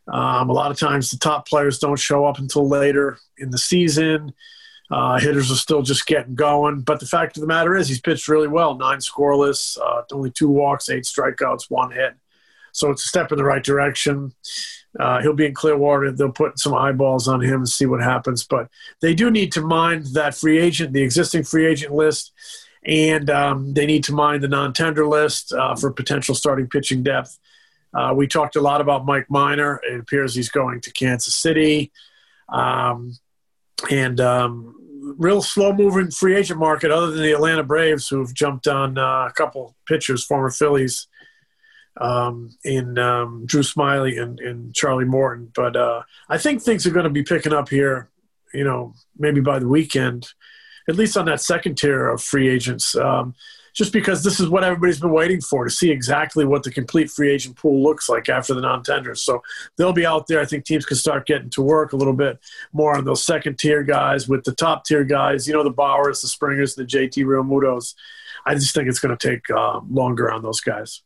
Um, 0.08 0.50
a 0.50 0.54
lot 0.54 0.72
of 0.72 0.80
times 0.80 1.12
the 1.12 1.18
top 1.18 1.46
players 1.48 1.78
don't 1.78 2.00
show 2.00 2.26
up 2.26 2.40
until 2.40 2.68
later 2.70 3.20
in 3.38 3.52
the 3.52 3.58
season. 3.58 4.34
Uh, 4.92 5.18
hitters 5.20 5.50
are 5.50 5.56
still 5.56 5.82
just 5.82 6.06
getting 6.06 6.36
going. 6.36 6.82
But 6.82 7.00
the 7.00 7.06
fact 7.06 7.38
of 7.38 7.42
the 7.42 7.48
matter 7.48 7.76
is, 7.76 7.88
he's 7.88 8.02
pitched 8.02 8.28
really 8.28 8.50
well 8.50 8.76
nine 8.76 9.00
scoreless, 9.00 9.78
uh, 9.80 10.04
only 10.12 10.32
two 10.32 10.50
walks, 10.50 10.90
eight 10.90 11.06
strikeouts, 11.06 11.70
one 11.70 11.92
hit. 11.92 12.16
So 12.74 12.90
it's 12.90 13.06
a 13.06 13.08
step 13.08 13.32
in 13.32 13.38
the 13.38 13.46
right 13.46 13.64
direction. 13.64 14.34
Uh, 15.00 15.22
he'll 15.22 15.34
be 15.34 15.46
in 15.46 15.54
Clearwater. 15.54 16.12
They'll 16.12 16.32
put 16.32 16.60
some 16.60 16.74
eyeballs 16.74 17.28
on 17.28 17.42
him 17.42 17.62
and 17.62 17.70
see 17.70 17.86
what 17.86 18.02
happens. 18.02 18.44
But 18.44 18.70
they 19.02 19.14
do 19.14 19.32
need 19.32 19.54
to 19.54 19.62
mind 19.62 20.08
that 20.14 20.36
free 20.36 20.60
agent, 20.60 20.92
the 20.92 21.02
existing 21.02 21.44
free 21.44 21.66
agent 21.66 21.94
list, 21.94 22.34
and 22.86 23.30
um, 23.30 23.74
they 23.74 23.86
need 23.86 24.04
to 24.06 24.14
mind 24.14 24.44
the 24.44 24.50
non 24.50 24.74
tender 24.74 25.08
list 25.08 25.54
uh, 25.54 25.76
for 25.76 25.92
potential 25.92 26.36
starting 26.36 26.68
pitching 26.68 27.04
depth. 27.04 27.40
Uh, 27.94 28.14
we 28.16 28.28
talked 28.28 28.58
a 28.58 28.62
lot 28.62 28.82
about 28.82 29.06
Mike 29.06 29.30
Minor. 29.30 29.80
It 29.90 30.00
appears 30.00 30.36
he's 30.36 30.50
going 30.50 30.82
to 30.82 30.92
Kansas 30.92 31.36
City. 31.36 31.92
Um, 32.50 33.18
and 33.90 34.20
um, 34.20 34.76
real 35.18 35.42
slow 35.42 35.74
moving 35.74 36.12
free 36.12 36.36
agent 36.36 36.60
market 36.60 36.92
other 36.92 37.12
than 37.12 37.22
the 37.22 37.32
Atlanta 37.32 37.64
Braves 37.64 38.08
who've 38.08 38.34
jumped 38.34 38.68
on 38.68 38.98
uh, 38.98 39.28
a 39.28 39.34
couple 39.36 39.76
pitchers, 39.88 40.24
former 40.24 40.50
Phillies, 40.50 41.08
um, 42.00 42.50
in 42.64 42.98
um, 42.98 43.46
Drew 43.46 43.62
Smyly 43.62 44.22
and, 44.22 44.40
and, 44.40 44.74
Charlie 44.74 45.06
Morton. 45.06 45.52
But 45.54 45.76
uh, 45.76 46.04
I 46.30 46.38
think 46.38 46.62
things 46.62 46.88
are 46.88 46.92
going 46.92 47.04
to 47.04 47.10
be 47.10 47.24
picking 47.24 47.54
up 47.54 47.70
here, 47.70 48.10
you 48.54 48.64
know, 48.64 48.94
maybe 49.18 49.42
by 49.42 49.60
the 49.60 49.68
weekend, 49.68 50.28
at 50.88 50.96
least 50.96 51.18
on 51.18 51.26
that 51.26 51.42
second 51.42 51.78
tier 51.78 52.08
of 52.08 52.22
free 52.22 52.48
agents. 52.48 52.96
Um, 52.96 53.36
just 53.74 53.94
because 53.94 54.24
this 54.24 54.40
is 54.40 54.50
what 54.50 54.64
everybody's 54.64 55.00
been 55.00 55.12
waiting 55.12 55.42
for 55.42 55.64
to 55.64 55.70
see 55.70 55.92
exactly 55.92 56.46
what 56.46 56.64
the 56.64 56.72
complete 56.72 57.10
free 57.10 57.32
agent 57.32 57.56
pool 57.56 57.82
looks 57.82 58.10
like 58.10 58.30
after 58.30 58.54
the 58.54 58.62
non-tenders. 58.62 59.24
So 59.24 59.42
they'll 59.78 59.94
be 59.94 60.06
out 60.06 60.28
there. 60.28 60.42
I 60.42 60.46
think 60.46 60.66
teams 60.66 60.86
can 60.86 60.98
start 60.98 61.26
getting 61.26 61.50
to 61.52 61.62
work 61.62 61.94
a 61.94 61.96
little 61.96 62.14
bit 62.14 62.40
more 62.74 62.98
on 62.98 63.06
those 63.06 63.24
second 63.24 63.58
tier 63.58 63.84
guys 63.84 64.28
with 64.28 64.44
the 64.44 64.54
top 64.54 64.86
tier 64.86 65.04
guys. 65.04 65.48
You 65.48 65.54
know, 65.54 65.64
the 65.64 65.72
Bauers, 65.72 66.22
the 66.22 66.28
Springers, 66.28 66.76
the 66.76 66.84
JT 66.84 67.26
Realmutos. 67.26 67.96
I 68.46 68.56
just 68.56 68.74
think 68.74 68.88
it's 68.88 69.00
going 69.00 69.16
to 69.16 69.30
take 69.30 69.50
uh, 69.50 69.82
longer 69.90 70.32
on 70.32 70.42
those 70.42 70.62
guys. 70.62 71.04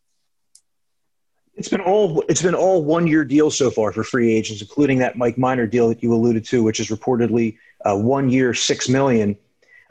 It's 1.55 1.69
been 1.69 1.81
all 1.81 2.21
it's 2.27 2.41
been 2.41 2.55
all 2.55 2.83
one 2.83 3.07
year 3.07 3.23
deals 3.23 3.57
so 3.57 3.71
far 3.71 3.93
for 3.93 4.03
free 4.03 4.33
agents, 4.33 4.61
including 4.61 4.99
that 4.99 5.17
Mike 5.17 5.37
Minor 5.37 5.65
deal 5.65 5.87
that 5.87 6.03
you 6.03 6.13
alluded 6.13 6.43
to, 6.45 6.61
which 6.63 6.81
is 6.81 6.87
reportedly 6.87 7.57
uh, 7.85 7.95
one 7.95 8.29
year 8.29 8.53
six 8.53 8.89
million. 8.89 9.37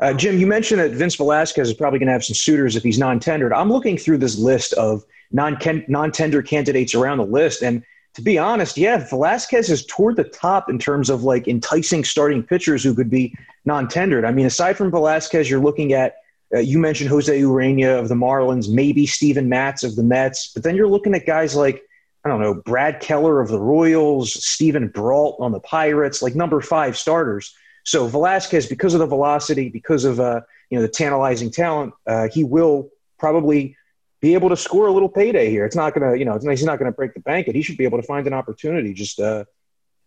Uh, 0.04 0.12
Jim, 0.12 0.38
you 0.38 0.46
mentioned 0.46 0.82
that 0.82 0.90
Vince 0.90 1.14
Velasquez 1.14 1.66
is 1.66 1.73
probably 1.73 1.99
going 1.99 2.08
to 2.08 2.12
have 2.12 2.23
some 2.23 2.34
suitors 2.34 2.76
if 2.76 2.82
he's 2.82 2.99
non-tendered. 2.99 3.54
I'm 3.54 3.73
looking 3.73 3.96
through 3.96 4.18
this 4.18 4.37
list 4.37 4.75
of 4.75 5.02
non 5.32 5.56
non-tender 5.88 6.42
candidates 6.42 6.94
around 6.94 7.16
the 7.16 7.25
list, 7.25 7.62
and 7.62 7.82
to 8.12 8.20
be 8.20 8.37
honest, 8.37 8.76
yeah, 8.76 8.99
Velasquez 9.08 9.70
is 9.70 9.87
toward 9.87 10.16
the 10.16 10.25
top 10.25 10.68
in 10.68 10.78
terms 10.78 11.08
of 11.08 11.23
like 11.23 11.49
enticing 11.49 12.04
starting 12.04 12.42
pitchers 12.42 12.84
who 12.84 12.94
could 12.94 13.08
be 13.08 13.34
non-tendered. 13.64 14.26
I 14.26 14.30
mean, 14.30 14.44
aside 14.44 14.76
from 14.76 14.90
Velasquez, 14.90 15.49
you're 15.49 15.58
looking 15.58 15.94
at 15.94 16.16
uh, 16.54 16.58
you 16.58 16.78
mentioned 16.78 17.08
Jose 17.08 17.40
Urena 17.40 17.99
of 17.99 18.11
the 18.11 18.14
Marlins, 18.14 18.70
maybe 18.70 19.06
Steven 19.06 19.49
Matz 19.49 19.84
of 19.84 19.96
the 19.96 20.02
Mets, 20.02 20.52
but 20.52 20.64
then 20.64 20.76
you're 20.76 20.87
looking 20.87 21.14
at 21.14 21.25
guys 21.25 21.56
like 21.56 21.82
I 22.26 22.28
don't 22.28 22.42
know 22.42 22.52
Brad 22.52 23.00
Keller 23.00 23.40
of 23.40 23.49
the 23.49 23.58
Royals, 23.58 24.34
Steven 24.44 24.88
Brault 24.88 25.38
on 25.40 25.52
the 25.52 25.61
Pirates, 25.61 26.20
like 26.20 26.34
number 26.34 26.61
five 26.61 26.94
starters. 26.94 27.54
So 27.84 28.08
Velasquez, 28.08 28.66
because 28.66 28.94
of 28.94 29.00
the 29.00 29.06
velocity, 29.06 29.68
because 29.68 30.04
of 30.04 30.18
uh, 30.18 30.40
you 30.70 30.78
know 30.78 30.82
the 30.82 30.88
tantalizing 30.88 31.50
talent, 31.50 31.94
uh, 32.06 32.28
he 32.28 32.42
will 32.42 32.90
probably 33.18 33.76
be 34.20 34.34
able 34.34 34.48
to 34.48 34.56
score 34.56 34.86
a 34.86 34.92
little 34.92 35.08
payday 35.08 35.50
here. 35.50 35.66
It's 35.66 35.76
not 35.76 35.94
gonna, 35.94 36.16
you 36.16 36.24
know, 36.24 36.38
he's 36.38 36.64
not 36.64 36.78
gonna 36.78 36.92
break 36.92 37.14
the 37.14 37.20
bank, 37.20 37.46
but 37.46 37.54
he 37.54 37.62
should 37.62 37.76
be 37.76 37.84
able 37.84 38.00
to 38.00 38.06
find 38.06 38.26
an 38.26 38.32
opportunity. 38.32 38.94
Just 38.94 39.20
uh, 39.20 39.44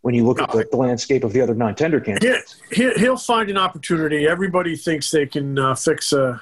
when 0.02 0.16
you 0.16 0.26
look 0.26 0.42
at 0.42 0.52
the, 0.52 0.68
the, 0.70 0.78
landscape 0.78 1.24
of 1.24 1.34
the 1.34 1.42
other 1.42 1.54
non-tender 1.54 2.00
candidates, 2.00 2.56
he, 2.72 2.92
he'll 2.94 3.18
find 3.18 3.50
an 3.50 3.58
opportunity. 3.58 4.28
Everybody 4.28 4.76
thinks 4.76 5.12
they 5.12 5.28
can 5.28 5.60
uh, 5.60 5.76
fix 5.76 6.14
a 6.14 6.42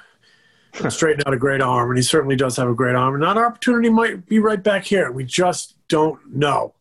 straighten 0.88 1.22
out 1.26 1.34
a 1.34 1.38
great 1.38 1.60
arm, 1.60 1.90
and 1.90 1.98
he 1.98 2.02
certainly 2.02 2.36
does 2.36 2.56
have 2.56 2.68
a 2.68 2.74
great 2.74 2.94
arm. 2.94 3.14
And 3.14 3.22
that 3.22 3.36
opportunity 3.36 3.88
might 3.88 4.26
be 4.26 4.38
right 4.38 4.62
back 4.62 4.84
here. 4.84 5.10
We 5.10 5.24
just 5.24 5.74
don't 5.88 6.34
know. 6.34 6.74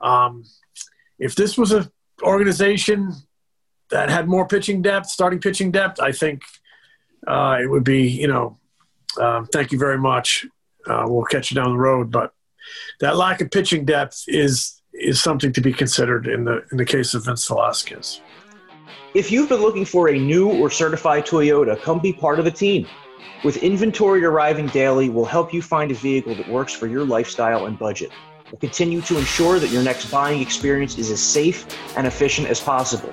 Um, 0.00 0.44
if 1.18 1.34
this 1.34 1.56
was 1.56 1.72
an 1.72 1.90
organization 2.22 3.12
that 3.90 4.10
had 4.10 4.28
more 4.28 4.46
pitching 4.46 4.82
depth, 4.82 5.06
starting 5.06 5.40
pitching 5.40 5.70
depth, 5.70 6.00
I 6.00 6.12
think 6.12 6.42
uh, 7.26 7.58
it 7.62 7.70
would 7.70 7.84
be, 7.84 8.08
you 8.08 8.28
know, 8.28 8.58
uh, 9.20 9.44
thank 9.52 9.72
you 9.72 9.78
very 9.78 9.98
much. 9.98 10.46
Uh, 10.86 11.04
we'll 11.06 11.24
catch 11.24 11.50
you 11.50 11.54
down 11.54 11.70
the 11.70 11.78
road. 11.78 12.10
But 12.10 12.32
that 13.00 13.16
lack 13.16 13.40
of 13.40 13.50
pitching 13.50 13.84
depth 13.84 14.24
is 14.26 14.80
is 14.92 15.20
something 15.20 15.52
to 15.52 15.60
be 15.60 15.72
considered 15.72 16.26
in 16.26 16.44
the 16.44 16.64
in 16.70 16.78
the 16.78 16.84
case 16.84 17.14
of 17.14 17.24
Vince 17.24 17.46
Velasquez. 17.46 18.20
If 19.14 19.30
you've 19.30 19.48
been 19.48 19.60
looking 19.60 19.84
for 19.84 20.08
a 20.08 20.18
new 20.18 20.50
or 20.50 20.70
certified 20.70 21.26
Toyota, 21.26 21.80
come 21.80 22.00
be 22.00 22.12
part 22.12 22.38
of 22.38 22.44
the 22.44 22.50
team. 22.50 22.86
With 23.44 23.58
inventory 23.58 24.24
arriving 24.24 24.66
daily, 24.68 25.08
we'll 25.08 25.24
help 25.24 25.52
you 25.52 25.62
find 25.62 25.90
a 25.90 25.94
vehicle 25.94 26.34
that 26.34 26.48
works 26.48 26.72
for 26.72 26.86
your 26.86 27.04
lifestyle 27.04 27.66
and 27.66 27.78
budget. 27.78 28.10
We'll 28.54 28.70
continue 28.70 29.00
to 29.00 29.18
ensure 29.18 29.58
that 29.58 29.70
your 29.70 29.82
next 29.82 30.12
buying 30.12 30.40
experience 30.40 30.96
is 30.96 31.10
as 31.10 31.20
safe 31.20 31.66
and 31.96 32.06
efficient 32.06 32.46
as 32.46 32.60
possible. 32.60 33.12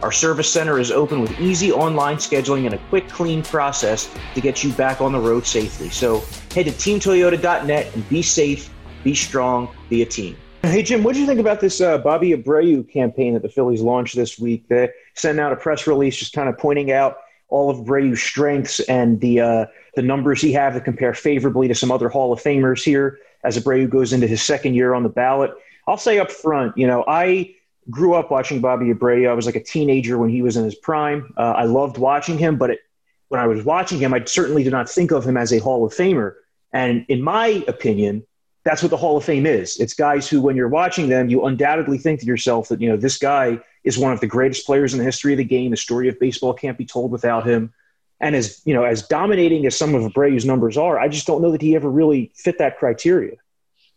Our 0.00 0.12
service 0.12 0.48
center 0.48 0.78
is 0.78 0.92
open 0.92 1.20
with 1.20 1.40
easy 1.40 1.72
online 1.72 2.18
scheduling 2.18 2.66
and 2.66 2.74
a 2.74 2.78
quick, 2.88 3.08
clean 3.08 3.42
process 3.42 4.08
to 4.36 4.40
get 4.40 4.62
you 4.62 4.72
back 4.74 5.00
on 5.00 5.10
the 5.10 5.18
road 5.18 5.44
safely. 5.44 5.88
So 5.88 6.20
head 6.54 6.66
to 6.66 6.70
teamtoyota.net 6.70 7.96
and 7.96 8.08
be 8.08 8.22
safe, 8.22 8.72
be 9.02 9.12
strong, 9.16 9.74
be 9.90 10.02
a 10.02 10.06
team. 10.06 10.36
Hey, 10.62 10.84
Jim, 10.84 11.02
what 11.02 11.14
do 11.14 11.20
you 11.20 11.26
think 11.26 11.40
about 11.40 11.58
this 11.60 11.80
uh, 11.80 11.98
Bobby 11.98 12.30
Abreu 12.30 12.88
campaign 12.88 13.34
that 13.34 13.42
the 13.42 13.48
Phillies 13.48 13.82
launched 13.82 14.14
this 14.14 14.38
week? 14.38 14.68
They 14.68 14.90
sent 15.14 15.40
out 15.40 15.52
a 15.52 15.56
press 15.56 15.88
release 15.88 16.16
just 16.16 16.32
kind 16.32 16.48
of 16.48 16.56
pointing 16.58 16.92
out 16.92 17.16
all 17.48 17.70
of 17.70 17.78
Abreu's 17.78 18.22
strengths 18.22 18.78
and 18.78 19.20
the, 19.20 19.40
uh, 19.40 19.66
the 19.96 20.02
numbers 20.02 20.40
he 20.40 20.52
have 20.52 20.74
that 20.74 20.84
compare 20.84 21.12
favorably 21.12 21.66
to 21.66 21.74
some 21.74 21.90
other 21.90 22.08
Hall 22.08 22.32
of 22.32 22.40
Famers 22.40 22.84
here 22.84 23.18
as 23.46 23.56
Abreu 23.56 23.88
goes 23.88 24.12
into 24.12 24.26
his 24.26 24.42
second 24.42 24.74
year 24.74 24.92
on 24.92 25.04
the 25.04 25.08
ballot. 25.08 25.52
I'll 25.86 25.96
say 25.96 26.18
up 26.18 26.32
front, 26.32 26.76
you 26.76 26.86
know, 26.86 27.04
I 27.06 27.54
grew 27.88 28.14
up 28.14 28.30
watching 28.30 28.60
Bobby 28.60 28.92
Abreu. 28.92 29.28
I 29.30 29.34
was 29.34 29.46
like 29.46 29.54
a 29.54 29.62
teenager 29.62 30.18
when 30.18 30.28
he 30.28 30.42
was 30.42 30.56
in 30.56 30.64
his 30.64 30.74
prime. 30.74 31.32
Uh, 31.36 31.54
I 31.56 31.64
loved 31.64 31.96
watching 31.96 32.36
him, 32.36 32.58
but 32.58 32.70
it, 32.70 32.80
when 33.28 33.40
I 33.40 33.46
was 33.46 33.64
watching 33.64 33.98
him, 33.98 34.12
I 34.12 34.24
certainly 34.24 34.64
did 34.64 34.72
not 34.72 34.88
think 34.88 35.12
of 35.12 35.24
him 35.24 35.36
as 35.36 35.52
a 35.52 35.58
Hall 35.58 35.86
of 35.86 35.94
Famer. 35.94 36.34
And 36.72 37.06
in 37.08 37.22
my 37.22 37.64
opinion, 37.68 38.24
that's 38.64 38.82
what 38.82 38.90
the 38.90 38.96
Hall 38.96 39.16
of 39.16 39.24
Fame 39.24 39.46
is. 39.46 39.78
It's 39.78 39.94
guys 39.94 40.28
who, 40.28 40.42
when 40.42 40.56
you're 40.56 40.68
watching 40.68 41.08
them, 41.08 41.28
you 41.28 41.44
undoubtedly 41.44 41.98
think 41.98 42.18
to 42.20 42.26
yourself 42.26 42.68
that, 42.68 42.80
you 42.80 42.88
know, 42.88 42.96
this 42.96 43.16
guy 43.16 43.60
is 43.84 43.96
one 43.96 44.12
of 44.12 44.18
the 44.18 44.26
greatest 44.26 44.66
players 44.66 44.92
in 44.92 44.98
the 44.98 45.04
history 45.04 45.32
of 45.32 45.38
the 45.38 45.44
game. 45.44 45.70
The 45.70 45.76
story 45.76 46.08
of 46.08 46.18
baseball 46.18 46.52
can't 46.52 46.76
be 46.76 46.84
told 46.84 47.12
without 47.12 47.46
him. 47.46 47.72
And 48.20 48.34
as, 48.34 48.62
you 48.64 48.72
know, 48.72 48.84
as 48.84 49.02
dominating 49.02 49.66
as 49.66 49.76
some 49.76 49.94
of 49.94 50.02
Abreu's 50.02 50.44
numbers 50.44 50.76
are, 50.76 50.98
I 50.98 51.08
just 51.08 51.26
don't 51.26 51.42
know 51.42 51.52
that 51.52 51.60
he 51.60 51.76
ever 51.76 51.90
really 51.90 52.32
fit 52.34 52.58
that 52.58 52.78
criteria. 52.78 53.36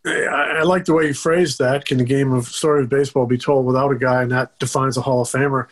I, 0.04 0.56
I, 0.58 0.62
like 0.62 0.84
the 0.84 0.94
way 0.94 1.06
you 1.08 1.14
phrased 1.14 1.58
that. 1.58 1.84
Can 1.84 1.98
the 1.98 2.04
game 2.04 2.32
of 2.32 2.46
story 2.46 2.82
of 2.82 2.88
baseball 2.88 3.26
be 3.26 3.38
told 3.38 3.66
without 3.66 3.92
a 3.92 3.98
guy, 3.98 4.22
and 4.22 4.32
that 4.32 4.58
defines 4.58 4.96
a 4.96 5.02
Hall 5.02 5.22
of 5.22 5.28
Famer? 5.28 5.66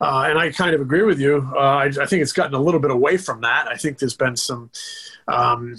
Uh, 0.00 0.26
and 0.28 0.38
I 0.38 0.50
kind 0.52 0.74
of 0.74 0.80
agree 0.80 1.02
with 1.02 1.20
you. 1.20 1.50
Uh, 1.54 1.58
I, 1.58 1.84
I, 1.84 2.06
think 2.06 2.22
it's 2.22 2.32
gotten 2.32 2.54
a 2.54 2.60
little 2.60 2.80
bit 2.80 2.90
away 2.90 3.16
from 3.16 3.42
that. 3.42 3.68
I 3.68 3.76
think 3.76 3.98
there's 3.98 4.16
been 4.16 4.36
some, 4.36 4.70
um, 5.28 5.76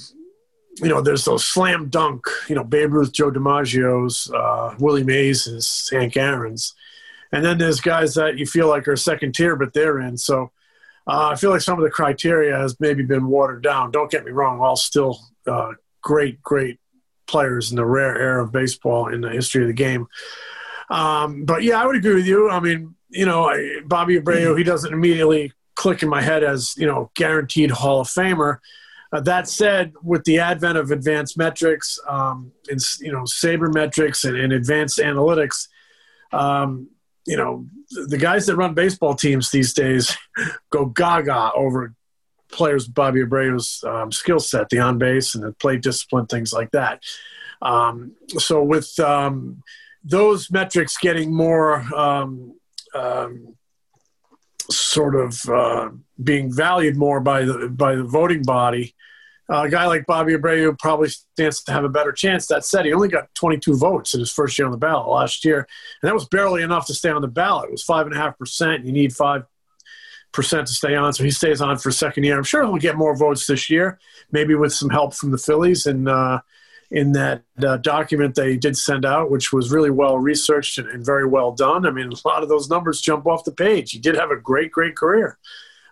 you 0.77 0.87
know, 0.87 1.01
there's 1.01 1.25
those 1.25 1.45
slam 1.45 1.89
dunk, 1.89 2.27
you 2.47 2.55
know, 2.55 2.63
Babe 2.63 2.93
Ruth, 2.93 3.11
Joe 3.11 3.31
DiMaggio's, 3.31 4.31
uh, 4.31 4.75
Willie 4.79 5.03
Mays, 5.03 5.89
Hank 5.91 6.15
Aaron's. 6.15 6.75
And 7.31 7.43
then 7.43 7.57
there's 7.57 7.81
guys 7.81 8.15
that 8.15 8.37
you 8.37 8.45
feel 8.45 8.67
like 8.67 8.87
are 8.87 8.95
second 8.95 9.33
tier, 9.33 9.55
but 9.55 9.73
they're 9.73 9.99
in. 9.99 10.17
So 10.17 10.51
uh, 11.07 11.29
I 11.31 11.35
feel 11.35 11.51
like 11.51 11.61
some 11.61 11.77
of 11.77 11.83
the 11.83 11.91
criteria 11.91 12.57
has 12.57 12.79
maybe 12.79 13.03
been 13.03 13.27
watered 13.27 13.61
down. 13.61 13.91
Don't 13.91 14.09
get 14.09 14.25
me 14.25 14.31
wrong, 14.31 14.59
all 14.59 14.75
still 14.75 15.19
uh, 15.45 15.71
great, 16.01 16.41
great 16.41 16.79
players 17.27 17.71
in 17.71 17.75
the 17.75 17.85
rare 17.85 18.17
era 18.17 18.43
of 18.43 18.51
baseball 18.51 19.07
in 19.07 19.21
the 19.21 19.29
history 19.29 19.61
of 19.61 19.67
the 19.67 19.73
game. 19.73 20.07
Um, 20.89 21.45
but 21.45 21.63
yeah, 21.63 21.81
I 21.81 21.85
would 21.85 21.95
agree 21.95 22.15
with 22.15 22.27
you. 22.27 22.49
I 22.49 22.59
mean, 22.59 22.95
you 23.09 23.25
know, 23.25 23.51
Bobby 23.85 24.19
Abreu, 24.19 24.57
he 24.57 24.63
doesn't 24.63 24.93
immediately 24.93 25.51
click 25.75 26.01
in 26.01 26.09
my 26.09 26.21
head 26.21 26.43
as 26.43 26.73
you 26.77 26.87
know 26.87 27.11
guaranteed 27.15 27.71
Hall 27.71 28.01
of 28.01 28.07
Famer. 28.07 28.59
Uh, 29.11 29.21
that 29.21 29.47
said, 29.47 29.93
with 30.03 30.23
the 30.25 30.39
advent 30.39 30.77
of 30.77 30.91
advanced 30.91 31.37
metrics 31.37 31.99
um, 32.07 32.51
and 32.69 32.79
you 32.99 33.11
know 33.11 33.21
sabermetrics 33.21 34.27
and, 34.27 34.37
and 34.37 34.53
advanced 34.53 34.99
analytics, 34.99 35.67
um, 36.31 36.89
you 37.25 37.37
know 37.37 37.67
the 37.89 38.17
guys 38.17 38.45
that 38.45 38.55
run 38.55 38.73
baseball 38.73 39.15
teams 39.15 39.51
these 39.51 39.73
days 39.73 40.17
go 40.71 40.85
gaga 40.85 41.51
over 41.55 41.93
players 42.51 42.87
Bobby 42.87 43.21
Abreu's 43.21 43.83
um, 43.85 44.11
skill 44.11 44.39
set, 44.39 44.69
the 44.69 44.79
on 44.79 44.97
base 44.97 45.35
and 45.35 45.43
the 45.43 45.51
play 45.53 45.77
discipline, 45.77 46.25
things 46.25 46.53
like 46.53 46.71
that. 46.71 47.01
Um, 47.61 48.13
so 48.37 48.63
with 48.63 48.97
um, 48.99 49.61
those 50.03 50.51
metrics 50.51 50.97
getting 50.97 51.33
more 51.33 51.81
um, 51.95 52.57
um, 52.93 53.55
sort 54.69 55.15
of 55.15 55.39
uh, 55.49 55.89
being 56.21 56.53
valued 56.53 56.95
more 56.95 57.19
by 57.19 57.45
the 57.45 57.69
by 57.69 57.95
the 57.95 58.03
voting 58.03 58.43
body, 58.43 58.95
uh, 59.51 59.63
a 59.63 59.69
guy 59.69 59.85
like 59.85 60.05
Bobby 60.05 60.33
Abreu 60.33 60.77
probably 60.79 61.09
stands 61.09 61.63
to 61.63 61.71
have 61.71 61.83
a 61.83 61.89
better 61.89 62.11
chance. 62.11 62.47
That 62.47 62.65
said, 62.65 62.85
he 62.85 62.93
only 62.93 63.09
got 63.09 63.33
22 63.35 63.77
votes 63.77 64.13
in 64.13 64.19
his 64.19 64.31
first 64.31 64.57
year 64.57 64.65
on 64.65 64.71
the 64.71 64.77
ballot 64.77 65.07
last 65.07 65.45
year, 65.45 65.59
and 65.59 66.09
that 66.09 66.13
was 66.13 66.25
barely 66.25 66.63
enough 66.63 66.87
to 66.87 66.93
stay 66.93 67.09
on 67.09 67.21
the 67.21 67.27
ballot. 67.27 67.69
It 67.69 67.71
was 67.71 67.83
five 67.83 68.07
and 68.07 68.15
a 68.15 68.17
half 68.17 68.37
percent. 68.37 68.85
You 68.85 68.91
need 68.91 69.15
five 69.15 69.43
percent 70.31 70.67
to 70.67 70.73
stay 70.73 70.95
on, 70.95 71.13
so 71.13 71.23
he 71.23 71.31
stays 71.31 71.61
on 71.61 71.77
for 71.77 71.89
a 71.89 71.93
second 71.93 72.23
year. 72.23 72.37
I'm 72.37 72.43
sure 72.43 72.63
he'll 72.63 72.77
get 72.77 72.97
more 72.97 73.15
votes 73.15 73.45
this 73.45 73.69
year, 73.69 73.99
maybe 74.31 74.55
with 74.55 74.73
some 74.73 74.89
help 74.89 75.13
from 75.13 75.31
the 75.31 75.37
Phillies 75.37 75.85
and. 75.85 76.09
Uh, 76.09 76.41
in 76.91 77.13
that 77.13 77.41
uh, 77.65 77.77
document 77.77 78.35
they 78.35 78.55
did 78.55 78.77
send 78.77 79.05
out, 79.05 79.31
which 79.31 79.51
was 79.51 79.71
really 79.71 79.89
well 79.89 80.19
researched 80.19 80.77
and, 80.77 80.87
and, 80.87 81.03
very 81.03 81.25
well 81.25 81.51
done. 81.51 81.85
I 81.85 81.89
mean, 81.89 82.11
a 82.11 82.27
lot 82.27 82.43
of 82.43 82.47
those 82.47 82.69
numbers 82.69 83.01
jump 83.01 83.25
off 83.25 83.43
the 83.43 83.51
page. 83.51 83.91
He 83.91 83.97
did 83.97 84.15
have 84.15 84.29
a 84.29 84.35
great, 84.35 84.71
great 84.71 84.95
career. 84.95 85.39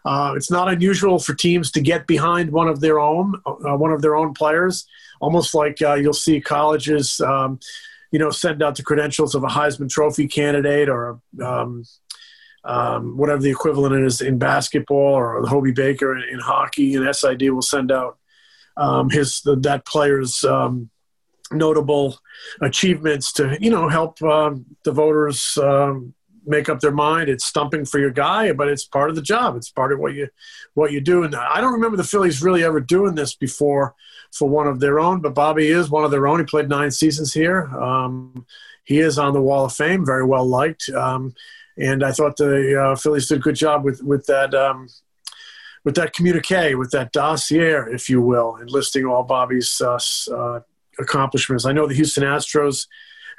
Uh, 0.06 0.34
it's 0.36 0.52
not 0.52 0.72
unusual 0.72 1.20
for 1.20 1.34
teams 1.34 1.72
to 1.72 1.82
get 1.82 2.08
behind 2.08 2.52
one 2.52 2.68
of 2.68 2.82
their 2.82 3.00
own, 3.00 3.36
uh, 3.46 3.78
one 3.78 3.92
of 3.92 4.02
their 4.02 4.16
own 4.16 4.34
players, 4.34 4.86
almost 5.22 5.54
like 5.54 5.82
uh, 5.82 5.94
you'll 5.94 6.14
see 6.14 6.42
colleges, 6.42 7.22
um, 7.22 7.60
you 8.12 8.20
know, 8.20 8.30
send 8.30 8.62
out 8.62 8.76
the 8.76 8.84
credentials 8.84 9.34
of 9.34 9.44
a 9.44 9.48
Heisman 9.48 9.90
Trophy 9.90 10.28
candidate 10.28 10.90
or 10.90 11.20
um, 11.44 11.84
um, 12.66 13.18
whatever 13.18 13.42
the 13.42 13.50
equivalent 13.50 14.06
is 14.06 14.22
in 14.22 14.38
basketball 14.38 15.14
or 15.14 15.42
the 15.42 15.48
Hobey 15.48 15.72
Baker 15.72 16.16
in, 16.16 16.24
in 16.30 16.40
hockey, 16.40 16.96
and 16.96 17.16
SID 17.16 17.50
will 17.50 17.62
send 17.62 17.92
out 17.92 18.18
um, 18.78 19.10
his 19.10 19.42
that 19.42 19.86
player's 19.86 20.44
um, 20.44 20.90
notable 21.52 22.18
achievements 22.62 23.34
to 23.34 23.58
you 23.60 23.70
know 23.70 23.90
help 23.90 24.22
um, 24.24 24.66
the 24.84 24.92
voters 24.92 25.58
make 26.46 26.70
up 26.70 26.80
their 26.80 26.92
mind. 26.92 27.30
It's 27.30 27.46
stumping 27.46 27.86
for 27.86 28.00
your 28.00 28.12
guy, 28.12 28.52
but 28.52 28.68
it's 28.68 28.86
part 28.86 29.10
of 29.10 29.16
the 29.16 29.22
job. 29.22 29.56
It's 29.56 29.70
part 29.70 29.92
of 29.92 30.00
what 30.00 30.14
you 30.14 30.30
what 30.74 30.92
you 30.92 31.02
do. 31.02 31.24
And 31.24 31.36
I 31.36 31.62
don't 31.62 31.74
remember 31.74 31.98
the 31.98 32.04
Phillies 32.04 32.44
really 32.44 32.64
ever 32.64 32.80
doing 32.80 33.16
this 33.16 33.36
before 33.36 33.96
for 34.32 34.50
one 34.50 34.68
of 34.68 34.80
their 34.80 35.00
own. 35.00 35.22
But 35.22 35.36
Bobby 35.36 35.68
is 35.68 35.90
one 35.90 36.04
of 36.04 36.12
their 36.12 36.28
own. 36.28 36.40
He 36.40 36.46
played 36.46 36.70
nine 36.70 36.92
seasons 36.92 37.34
here. 37.34 37.68
Um, 37.76 38.46
he 38.84 39.00
is 39.00 39.18
on 39.18 39.34
the 39.34 39.42
Wall 39.42 39.66
of 39.66 39.74
Fame, 39.74 40.06
very 40.06 40.26
well 40.26 40.46
liked. 40.46 40.90
Um, 40.90 41.34
and 41.78 42.04
I 42.04 42.12
thought 42.12 42.38
the 42.38 42.82
uh, 42.82 42.96
Phillies 42.96 43.28
did 43.28 43.40
a 43.40 43.42
good 43.42 43.56
job 43.56 43.84
with 43.84 44.02
with 44.04 44.26
that. 44.28 44.54
Um, 44.54 44.88
with 45.86 45.96
that 45.96 46.14
communique, 46.14 46.76
with 46.76 46.92
that 46.92 47.12
dossier, 47.12 47.76
if 47.92 48.10
you 48.10 48.22
will, 48.22 48.56
enlisting 48.56 49.06
all 49.06 49.22
Bobby's 49.22 49.82
uh, 49.82 50.00
uh, 50.34 50.62
accomplishments. 50.98 51.66
I 51.66 51.74
know 51.74 51.88
the 51.88 51.94
Houston 51.94 52.24
Astros 52.24 52.88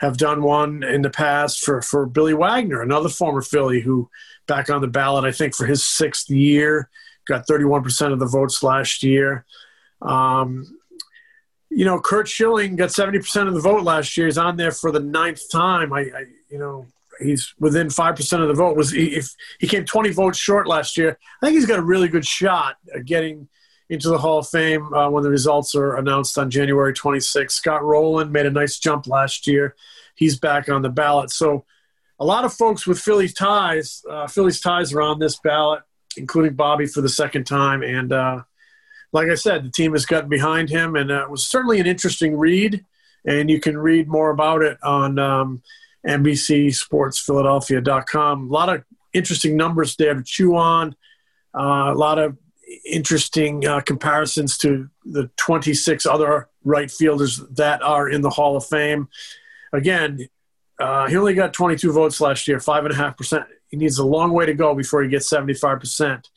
have 0.04 0.16
done 0.16 0.42
one 0.42 0.82
in 0.82 1.02
the 1.02 1.10
past 1.10 1.64
for, 1.64 1.82
for 1.82 2.06
Billy 2.06 2.34
Wagner, 2.34 2.82
another 2.82 3.08
former 3.08 3.42
Philly 3.42 3.80
who 3.80 4.08
back 4.46 4.70
on 4.70 4.80
the 4.80 4.86
ballot, 4.86 5.24
I 5.24 5.32
think, 5.32 5.54
for 5.54 5.66
his 5.66 5.82
sixth 5.82 6.30
year, 6.30 6.88
got 7.26 7.46
31% 7.46 8.12
of 8.12 8.18
the 8.18 8.26
votes 8.26 8.62
last 8.62 9.02
year. 9.02 9.44
Um, 10.02 10.78
you 11.70 11.84
know, 11.84 11.98
Curt 11.98 12.28
Schilling 12.28 12.76
got 12.76 12.90
70% 12.90 13.48
of 13.48 13.54
the 13.54 13.60
vote 13.60 13.82
last 13.82 14.16
year. 14.16 14.26
He's 14.26 14.38
on 14.38 14.56
there 14.56 14.70
for 14.70 14.92
the 14.92 15.00
ninth 15.00 15.50
time. 15.50 15.92
I, 15.92 16.00
I 16.00 16.24
you 16.50 16.58
know, 16.58 16.86
he's 17.20 17.54
within 17.58 17.88
5% 17.88 18.42
of 18.42 18.48
the 18.48 18.54
vote. 18.54 18.76
Was 18.76 18.90
he, 18.90 19.16
if 19.16 19.34
he 19.58 19.66
came 19.66 19.84
20 19.84 20.10
votes 20.10 20.38
short 20.38 20.68
last 20.68 20.96
year, 20.96 21.18
I 21.42 21.46
think 21.46 21.56
he's 21.56 21.66
got 21.66 21.78
a 21.78 21.82
really 21.82 22.08
good 22.08 22.26
shot 22.26 22.76
at 22.94 23.06
getting 23.06 23.48
into 23.88 24.08
the 24.08 24.18
Hall 24.18 24.38
of 24.38 24.48
Fame 24.48 24.92
uh, 24.94 25.10
when 25.10 25.22
the 25.22 25.30
results 25.30 25.74
are 25.74 25.96
announced 25.96 26.38
on 26.38 26.50
January 26.50 26.92
26th. 26.92 27.52
Scott 27.52 27.84
Rolen 27.84 28.32
made 28.32 28.46
a 28.46 28.50
nice 28.50 28.78
jump 28.78 29.06
last 29.06 29.46
year. 29.46 29.74
He's 30.14 30.38
back 30.38 30.68
on 30.68 30.82
the 30.82 30.88
ballot. 30.88 31.30
So 31.30 31.64
a 32.18 32.24
lot 32.24 32.44
of 32.44 32.54
folks 32.54 32.86
with 32.86 32.98
Phillies 32.98 33.34
ties, 33.34 34.02
uh, 34.10 34.26
Phillies 34.26 34.60
ties 34.60 34.92
are 34.92 35.02
on 35.02 35.18
this 35.18 35.38
ballot, 35.38 35.82
including 36.16 36.54
Bobby 36.54 36.86
for 36.86 37.00
the 37.00 37.08
second 37.08 37.44
time. 37.44 37.82
And 37.82 38.12
uh, 38.12 38.42
like 39.12 39.28
I 39.28 39.34
said, 39.34 39.64
the 39.64 39.70
team 39.70 39.92
has 39.92 40.06
gotten 40.06 40.28
behind 40.28 40.70
him, 40.70 40.96
and 40.96 41.10
uh, 41.10 41.22
it 41.22 41.30
was 41.30 41.46
certainly 41.46 41.80
an 41.80 41.86
interesting 41.86 42.36
read. 42.36 42.84
And 43.26 43.48
you 43.48 43.58
can 43.58 43.78
read 43.78 44.06
more 44.06 44.30
about 44.30 44.60
it 44.62 44.76
on 44.82 45.18
um, 45.18 45.62
NBCSportsPhiladelphia.com. 46.06 48.48
A 48.48 48.52
lot 48.52 48.68
of 48.68 48.84
interesting 49.14 49.56
numbers 49.56 49.96
there 49.96 50.14
to 50.14 50.22
chew 50.22 50.56
on. 50.56 50.94
Uh, 51.56 51.92
a 51.92 51.94
lot 51.94 52.18
of 52.18 52.36
interesting 52.84 53.66
uh, 53.66 53.80
comparisons 53.80 54.58
to 54.58 54.88
the 55.04 55.30
26 55.36 56.06
other 56.06 56.48
right 56.64 56.90
fielders 56.90 57.38
that 57.52 57.82
are 57.82 58.08
in 58.08 58.20
the 58.20 58.30
Hall 58.30 58.56
of 58.56 58.66
Fame. 58.66 59.08
Again, 59.72 60.28
uh, 60.78 61.06
he 61.06 61.16
only 61.16 61.34
got 61.34 61.52
22 61.52 61.92
votes 61.92 62.20
last 62.20 62.48
year, 62.48 62.58
five 62.60 62.84
and 62.84 62.92
a 62.92 62.96
half 62.96 63.16
percent. 63.16 63.44
He 63.68 63.76
needs 63.76 63.98
a 63.98 64.04
long 64.04 64.32
way 64.32 64.46
to 64.46 64.54
go 64.54 64.74
before 64.74 65.02
he 65.02 65.08
gets 65.08 65.28
75 65.28 65.80
percent. 65.80 66.28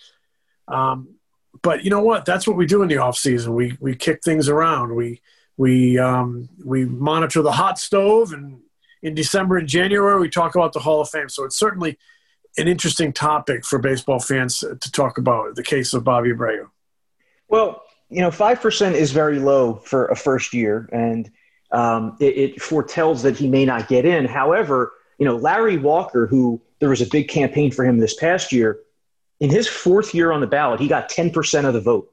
Um, 0.68 1.16
but 1.62 1.84
you 1.84 1.90
know 1.90 2.02
what? 2.02 2.26
That's 2.26 2.48
what 2.48 2.58
we 2.58 2.66
do 2.66 2.82
in 2.82 2.88
the 2.88 2.98
off 2.98 3.18
season. 3.18 3.54
We 3.56 3.78
we 3.80 3.96
kick 3.96 4.24
things 4.24 4.50
around. 4.50 4.96
We 4.96 5.22
we 5.56 5.98
um, 5.98 6.50
we 6.64 6.86
monitor 6.86 7.42
the 7.42 7.52
hot 7.52 7.80
stove, 7.80 8.32
and 8.32 8.62
in 9.02 9.16
December 9.16 9.58
and 9.58 9.68
January 9.68 10.20
we 10.20 10.30
talk 10.30 10.56
about 10.56 10.74
the 10.74 10.80
Hall 10.80 11.02
of 11.02 11.10
Fame. 11.10 11.30
So 11.30 11.46
it's 11.46 11.58
certainly 11.58 11.98
an 12.58 12.68
interesting 12.68 13.14
topic 13.14 13.66
for 13.66 13.80
baseball 13.80 14.20
fans 14.20 14.60
to 14.60 14.92
talk 14.92 15.18
about 15.18 15.56
the 15.56 15.64
case 15.64 15.94
of 15.94 16.04
Bobby 16.04 16.32
Abreu. 16.32 16.68
Well, 17.50 17.84
you 18.10 18.22
know, 18.22 18.30
5% 18.30 18.94
is 18.94 19.12
very 19.12 19.40
low 19.40 19.76
for 19.76 20.08
a 20.08 20.16
first 20.16 20.54
year, 20.54 20.90
and 20.92 21.30
um, 21.72 22.18
it, 22.20 22.38
it, 22.38 22.62
foretells 22.62 23.22
that 23.24 23.38
he 23.38 23.48
may 23.48 23.66
not 23.66 23.88
get 23.88 24.06
in. 24.06 24.26
However, 24.26 24.94
you 25.18 25.26
know, 25.26 25.36
Larry 25.36 25.78
Walker, 25.78 26.26
who 26.26 26.62
there 26.80 26.90
was 26.90 27.02
a 27.02 27.08
big 27.08 27.28
campaign 27.28 27.72
for 27.72 27.84
him 27.84 28.00
this 28.00 28.16
past 28.16 28.52
year, 28.52 28.80
in 29.40 29.50
his 29.50 29.68
fourth 29.68 30.14
year 30.14 30.32
on 30.32 30.42
the 30.42 30.48
ballot, 30.48 30.80
he 30.80 30.88
got 30.88 31.10
10% 31.10 31.66
of 31.66 31.74
the 31.74 31.82
vote. 31.82 32.12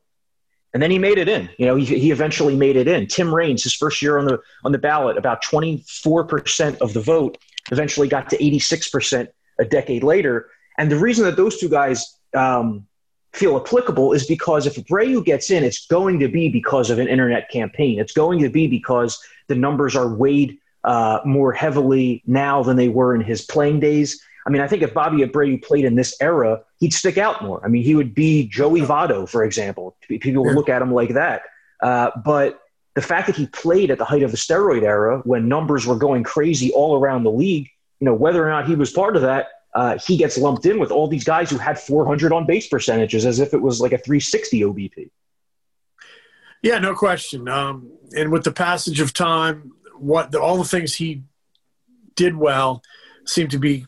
And 0.73 0.83
then 0.83 0.91
he 0.91 0.99
made 0.99 1.19
it 1.19 1.29
in. 1.29 1.49
You 1.57 1.67
know, 1.67 1.77
he, 1.77 1.85
he 1.85 2.11
eventually 2.11 2.57
made 2.57 2.77
it 2.77 2.89
in. 2.89 3.07
Tim 3.07 3.33
Raines, 3.33 3.63
his 3.63 3.75
first 3.75 4.03
year 4.03 4.19
on 4.19 4.27
the 4.27 4.41
on 4.65 4.73
the 4.73 4.79
ballot, 4.79 5.17
about 5.17 5.43
24% 5.45 6.79
of 6.79 6.93
the 6.93 7.01
vote, 7.01 7.39
eventually 7.71 8.09
got 8.09 8.29
to 8.31 8.37
86% 8.37 9.29
a 9.59 9.65
decade 9.65 10.03
later. 10.03 10.49
And 10.79 10.91
the 10.91 10.99
reason 10.99 11.25
that 11.25 11.37
those 11.37 11.59
two 11.59 11.69
guys 11.69 12.19
um, 12.35 12.87
feel 13.33 13.57
applicable 13.57 14.13
is 14.13 14.27
because 14.27 14.67
if 14.67 14.77
Abreu 14.77 15.25
gets 15.25 15.51
in, 15.51 15.65
it's 15.65 15.87
going 15.87 16.21
to 16.21 16.29
be 16.29 16.49
because 16.49 16.91
of 16.91 16.99
an 16.99 17.09
internet 17.09 17.51
campaign. 17.51 17.99
It's 17.99 18.13
going 18.13 18.41
to 18.41 18.49
be 18.49 18.67
because 18.67 19.19
the 19.49 19.55
numbers 19.55 19.97
are 19.97 20.09
weighed 20.09 20.59
uh, 20.85 21.21
more 21.25 21.53
heavily 21.53 22.23
now 22.27 22.63
than 22.63 22.77
they 22.77 22.89
were 22.89 23.15
in 23.15 23.21
his 23.21 23.43
playing 23.43 23.81
days. 23.81 24.21
I 24.47 24.51
mean, 24.51 24.61
I 24.61 24.69
think 24.69 24.83
if 24.83 24.93
Bobby 24.93 25.19
Abreu 25.19 25.63
played 25.63 25.85
in 25.85 25.95
this 25.95 26.15
era, 26.21 26.61
he'd 26.79 26.93
stick 26.93 27.17
out 27.17 27.43
more. 27.43 27.65
I 27.65 27.69
mean, 27.69 27.83
he 27.83 27.95
would 27.95 28.15
be 28.15 28.47
Joey 28.47 28.83
Votto, 28.83 29.29
for 29.29 29.43
example. 29.43 29.97
People 30.07 30.45
would 30.45 30.55
look 30.55 30.69
at 30.69 30.83
him 30.83 30.93
like 30.93 31.15
that. 31.15 31.43
Uh, 31.81 32.11
but 32.25 32.61
the 32.95 33.03
fact 33.03 33.27
that 33.27 33.37
he 33.37 33.47
played 33.47 33.91
at 33.91 33.99
the 33.99 34.05
height 34.05 34.23
of 34.23 34.31
the 34.31 34.37
steroid 34.37 34.83
era 34.83 35.21
when 35.25 35.49
numbers 35.49 35.87
were 35.87 35.97
going 35.97 36.23
crazy 36.23 36.71
all 36.73 36.99
around 36.99 37.25
the 37.25 37.31
league, 37.31 37.69
you 38.01 38.07
know, 38.07 38.15
whether 38.15 38.47
or 38.47 38.51
not 38.51 38.67
he 38.67 38.75
was 38.75 38.93
part 38.93 39.17
of 39.17 39.23
that, 39.23 39.49
uh, 39.75 39.99
he 39.99 40.17
gets 40.17 40.39
lumped 40.39 40.67
in 40.67 40.79
with 40.79 40.91
all 40.91 41.09
these 41.09 41.25
guys 41.25 41.51
who 41.51 41.59
had 41.59 41.79
400 41.79 42.33
on 42.33 42.47
base 42.47 42.69
percentages 42.69 43.27
as 43.27 43.41
if 43.41 43.55
it 43.55 43.61
was 43.61 43.81
like 43.81 43.93
a 43.93 43.99
360 43.99 44.61
OBP. 44.61 45.11
Yeah, 46.63 46.79
no 46.79 46.95
question. 46.95 47.49
Um, 47.49 47.91
and 48.17 48.31
with 48.31 48.45
the 48.45 48.53
passage 48.53 49.01
of 49.01 49.13
time, 49.13 49.73
what 49.99 50.31
the, 50.31 50.41
all 50.41 50.57
the 50.57 50.65
things 50.65 50.95
he 50.95 51.23
did 52.15 52.37
well 52.37 52.83
seem 53.27 53.49
to 53.49 53.59
be 53.59 53.87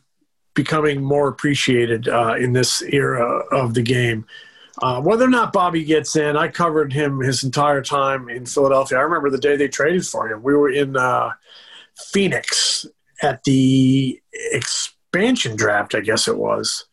becoming 0.54 1.02
more 1.02 1.28
appreciated 1.28 2.08
uh, 2.08 2.34
in 2.34 2.52
this 2.52 2.82
era 2.82 3.44
of 3.52 3.74
the 3.74 3.82
game. 3.82 4.26
Uh, 4.82 5.00
whether 5.00 5.24
or 5.24 5.28
not 5.30 5.52
Bobby 5.52 5.84
gets 5.84 6.16
in, 6.16 6.36
I 6.36 6.48
covered 6.48 6.92
him 6.92 7.20
his 7.20 7.44
entire 7.44 7.80
time 7.80 8.28
in 8.28 8.44
Philadelphia. 8.44 8.98
I 8.98 9.02
remember 9.02 9.30
the 9.30 9.38
day 9.38 9.56
they 9.56 9.68
traded 9.68 10.06
for 10.06 10.28
him. 10.28 10.42
We 10.42 10.54
were 10.54 10.70
in 10.70 10.96
uh, 10.96 11.30
Phoenix 11.94 12.86
at 13.22 13.44
the 13.44 14.20
expansion 14.32 15.56
draft, 15.56 15.94
I 15.94 16.00
guess 16.00 16.28
it 16.28 16.36
was. 16.36 16.84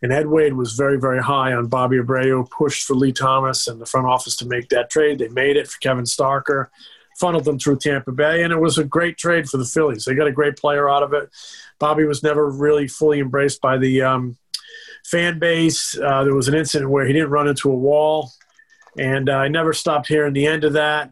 And 0.01 0.11
Ed 0.11 0.27
Wade 0.27 0.53
was 0.53 0.73
very, 0.73 0.99
very 0.99 1.21
high 1.21 1.53
on 1.53 1.67
Bobby 1.67 1.97
Abreu, 1.97 2.49
pushed 2.49 2.87
for 2.87 2.95
Lee 2.95 3.11
Thomas 3.11 3.67
and 3.67 3.79
the 3.79 3.85
front 3.85 4.07
office 4.07 4.35
to 4.37 4.47
make 4.47 4.69
that 4.69 4.89
trade. 4.89 5.19
They 5.19 5.27
made 5.27 5.57
it 5.57 5.67
for 5.67 5.79
Kevin 5.79 6.05
Stocker, 6.05 6.67
funneled 7.19 7.45
them 7.45 7.59
through 7.59 7.77
Tampa 7.77 8.11
Bay, 8.11 8.41
and 8.41 8.51
it 8.51 8.59
was 8.59 8.79
a 8.79 8.83
great 8.83 9.17
trade 9.17 9.47
for 9.47 9.57
the 9.57 9.65
Phillies. 9.65 10.05
They 10.05 10.15
got 10.15 10.25
a 10.25 10.31
great 10.31 10.57
player 10.57 10.89
out 10.89 11.03
of 11.03 11.13
it. 11.13 11.29
Bobby 11.77 12.05
was 12.05 12.23
never 12.23 12.49
really 12.49 12.87
fully 12.87 13.19
embraced 13.19 13.61
by 13.61 13.77
the 13.77 14.01
um, 14.01 14.37
fan 15.11 15.39
base. 15.39 15.97
Uh, 15.97 16.23
there 16.23 16.33
was 16.33 16.47
an 16.47 16.55
incident 16.55 16.89
where 16.89 17.05
he 17.05 17.13
didn't 17.13 17.29
run 17.29 17.47
into 17.47 17.69
a 17.69 17.75
wall, 17.75 18.31
and 18.97 19.29
uh, 19.29 19.33
I 19.33 19.47
never 19.49 19.73
stopped 19.73 20.07
hearing 20.07 20.33
the 20.33 20.47
end 20.47 20.63
of 20.63 20.73
that. 20.73 21.11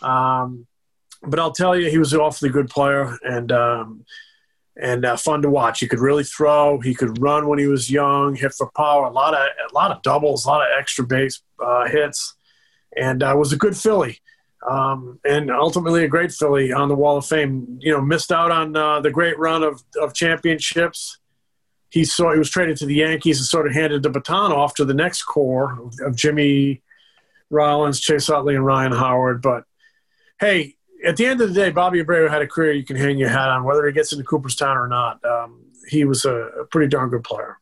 Um, 0.00 0.66
but 1.22 1.38
I'll 1.38 1.52
tell 1.52 1.76
you, 1.76 1.90
he 1.90 1.98
was 1.98 2.12
an 2.12 2.20
awfully 2.20 2.48
good 2.48 2.70
player, 2.70 3.18
and 3.22 3.52
um, 3.52 4.04
and 4.80 5.04
uh, 5.04 5.16
fun 5.16 5.42
to 5.42 5.50
watch. 5.50 5.80
He 5.80 5.88
could 5.88 5.98
really 5.98 6.24
throw. 6.24 6.80
He 6.80 6.94
could 6.94 7.20
run 7.20 7.48
when 7.48 7.58
he 7.58 7.66
was 7.66 7.90
young. 7.90 8.34
Hit 8.34 8.54
for 8.54 8.70
power. 8.74 9.06
A 9.06 9.10
lot 9.10 9.34
of 9.34 9.40
a 9.40 9.74
lot 9.74 9.90
of 9.90 10.02
doubles. 10.02 10.44
A 10.44 10.48
lot 10.48 10.62
of 10.62 10.68
extra 10.78 11.04
base 11.04 11.42
uh, 11.62 11.86
hits, 11.88 12.34
and 12.96 13.22
uh, 13.22 13.34
was 13.36 13.52
a 13.52 13.56
good 13.56 13.76
Philly. 13.76 14.20
Um, 14.68 15.18
and 15.24 15.50
ultimately 15.50 16.04
a 16.04 16.08
great 16.08 16.32
Philly 16.32 16.70
on 16.70 16.88
the 16.88 16.94
Wall 16.94 17.16
of 17.16 17.26
Fame. 17.26 17.78
You 17.80 17.92
know, 17.92 18.00
missed 18.00 18.32
out 18.32 18.50
on 18.50 18.76
uh, 18.76 19.00
the 19.00 19.10
great 19.10 19.38
run 19.38 19.62
of, 19.62 19.82
of 20.00 20.14
championships. 20.14 21.19
He 21.90 22.04
saw 22.04 22.32
he 22.32 22.38
was 22.38 22.50
traded 22.50 22.76
to 22.78 22.86
the 22.86 22.94
Yankees 22.94 23.38
and 23.38 23.46
sort 23.46 23.66
of 23.66 23.74
handed 23.74 24.02
the 24.02 24.10
baton 24.10 24.52
off 24.52 24.74
to 24.74 24.84
the 24.84 24.94
next 24.94 25.24
core 25.24 25.78
of, 25.80 25.94
of 26.00 26.16
Jimmy 26.16 26.82
Rollins, 27.50 28.00
Chase 28.00 28.30
Utley, 28.30 28.54
and 28.54 28.64
Ryan 28.64 28.92
Howard. 28.92 29.42
But 29.42 29.64
hey, 30.38 30.76
at 31.04 31.16
the 31.16 31.26
end 31.26 31.40
of 31.40 31.48
the 31.48 31.54
day, 31.54 31.70
Bobby 31.70 32.02
Abreu 32.02 32.30
had 32.30 32.42
a 32.42 32.46
career 32.46 32.72
you 32.72 32.84
can 32.84 32.96
hang 32.96 33.18
your 33.18 33.28
hat 33.28 33.48
on, 33.48 33.64
whether 33.64 33.84
he 33.86 33.92
gets 33.92 34.12
into 34.12 34.24
Cooperstown 34.24 34.76
or 34.76 34.86
not. 34.86 35.24
Um, 35.24 35.64
he 35.88 36.04
was 36.04 36.24
a, 36.24 36.34
a, 36.34 36.64
pretty 36.66 36.88
darn 36.88 37.10
good 37.10 37.24
player. 37.24 37.58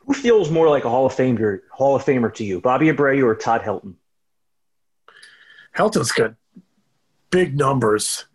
Who 0.00 0.12
feels 0.12 0.50
more 0.50 0.68
like 0.68 0.84
a 0.84 0.90
Hall 0.90 1.06
of 1.06 1.14
Famer, 1.14 1.60
Hall 1.72 1.96
of 1.96 2.04
Famer 2.04 2.32
to 2.34 2.44
you, 2.44 2.60
Bobby 2.60 2.88
Abreu 2.88 3.24
or 3.24 3.34
Todd 3.34 3.62
Helton? 3.62 3.94
Helton's 5.74 6.12
got 6.12 6.34
big 7.30 7.56
numbers. 7.56 8.26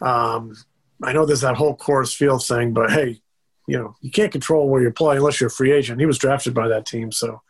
Um, 0.00 0.56
I 1.02 1.12
know 1.12 1.26
there's 1.26 1.42
that 1.42 1.56
whole 1.56 1.76
Coors 1.76 2.14
Field 2.16 2.44
thing, 2.44 2.72
but 2.72 2.90
hey, 2.90 3.20
you 3.66 3.76
know 3.76 3.96
you 4.00 4.10
can't 4.10 4.32
control 4.32 4.68
where 4.68 4.82
you 4.82 4.90
play 4.90 5.16
unless 5.16 5.40
you're 5.40 5.48
a 5.48 5.50
free 5.50 5.72
agent. 5.72 6.00
He 6.00 6.06
was 6.06 6.18
drafted 6.18 6.54
by 6.54 6.68
that 6.68 6.86
team, 6.86 7.12
so 7.12 7.42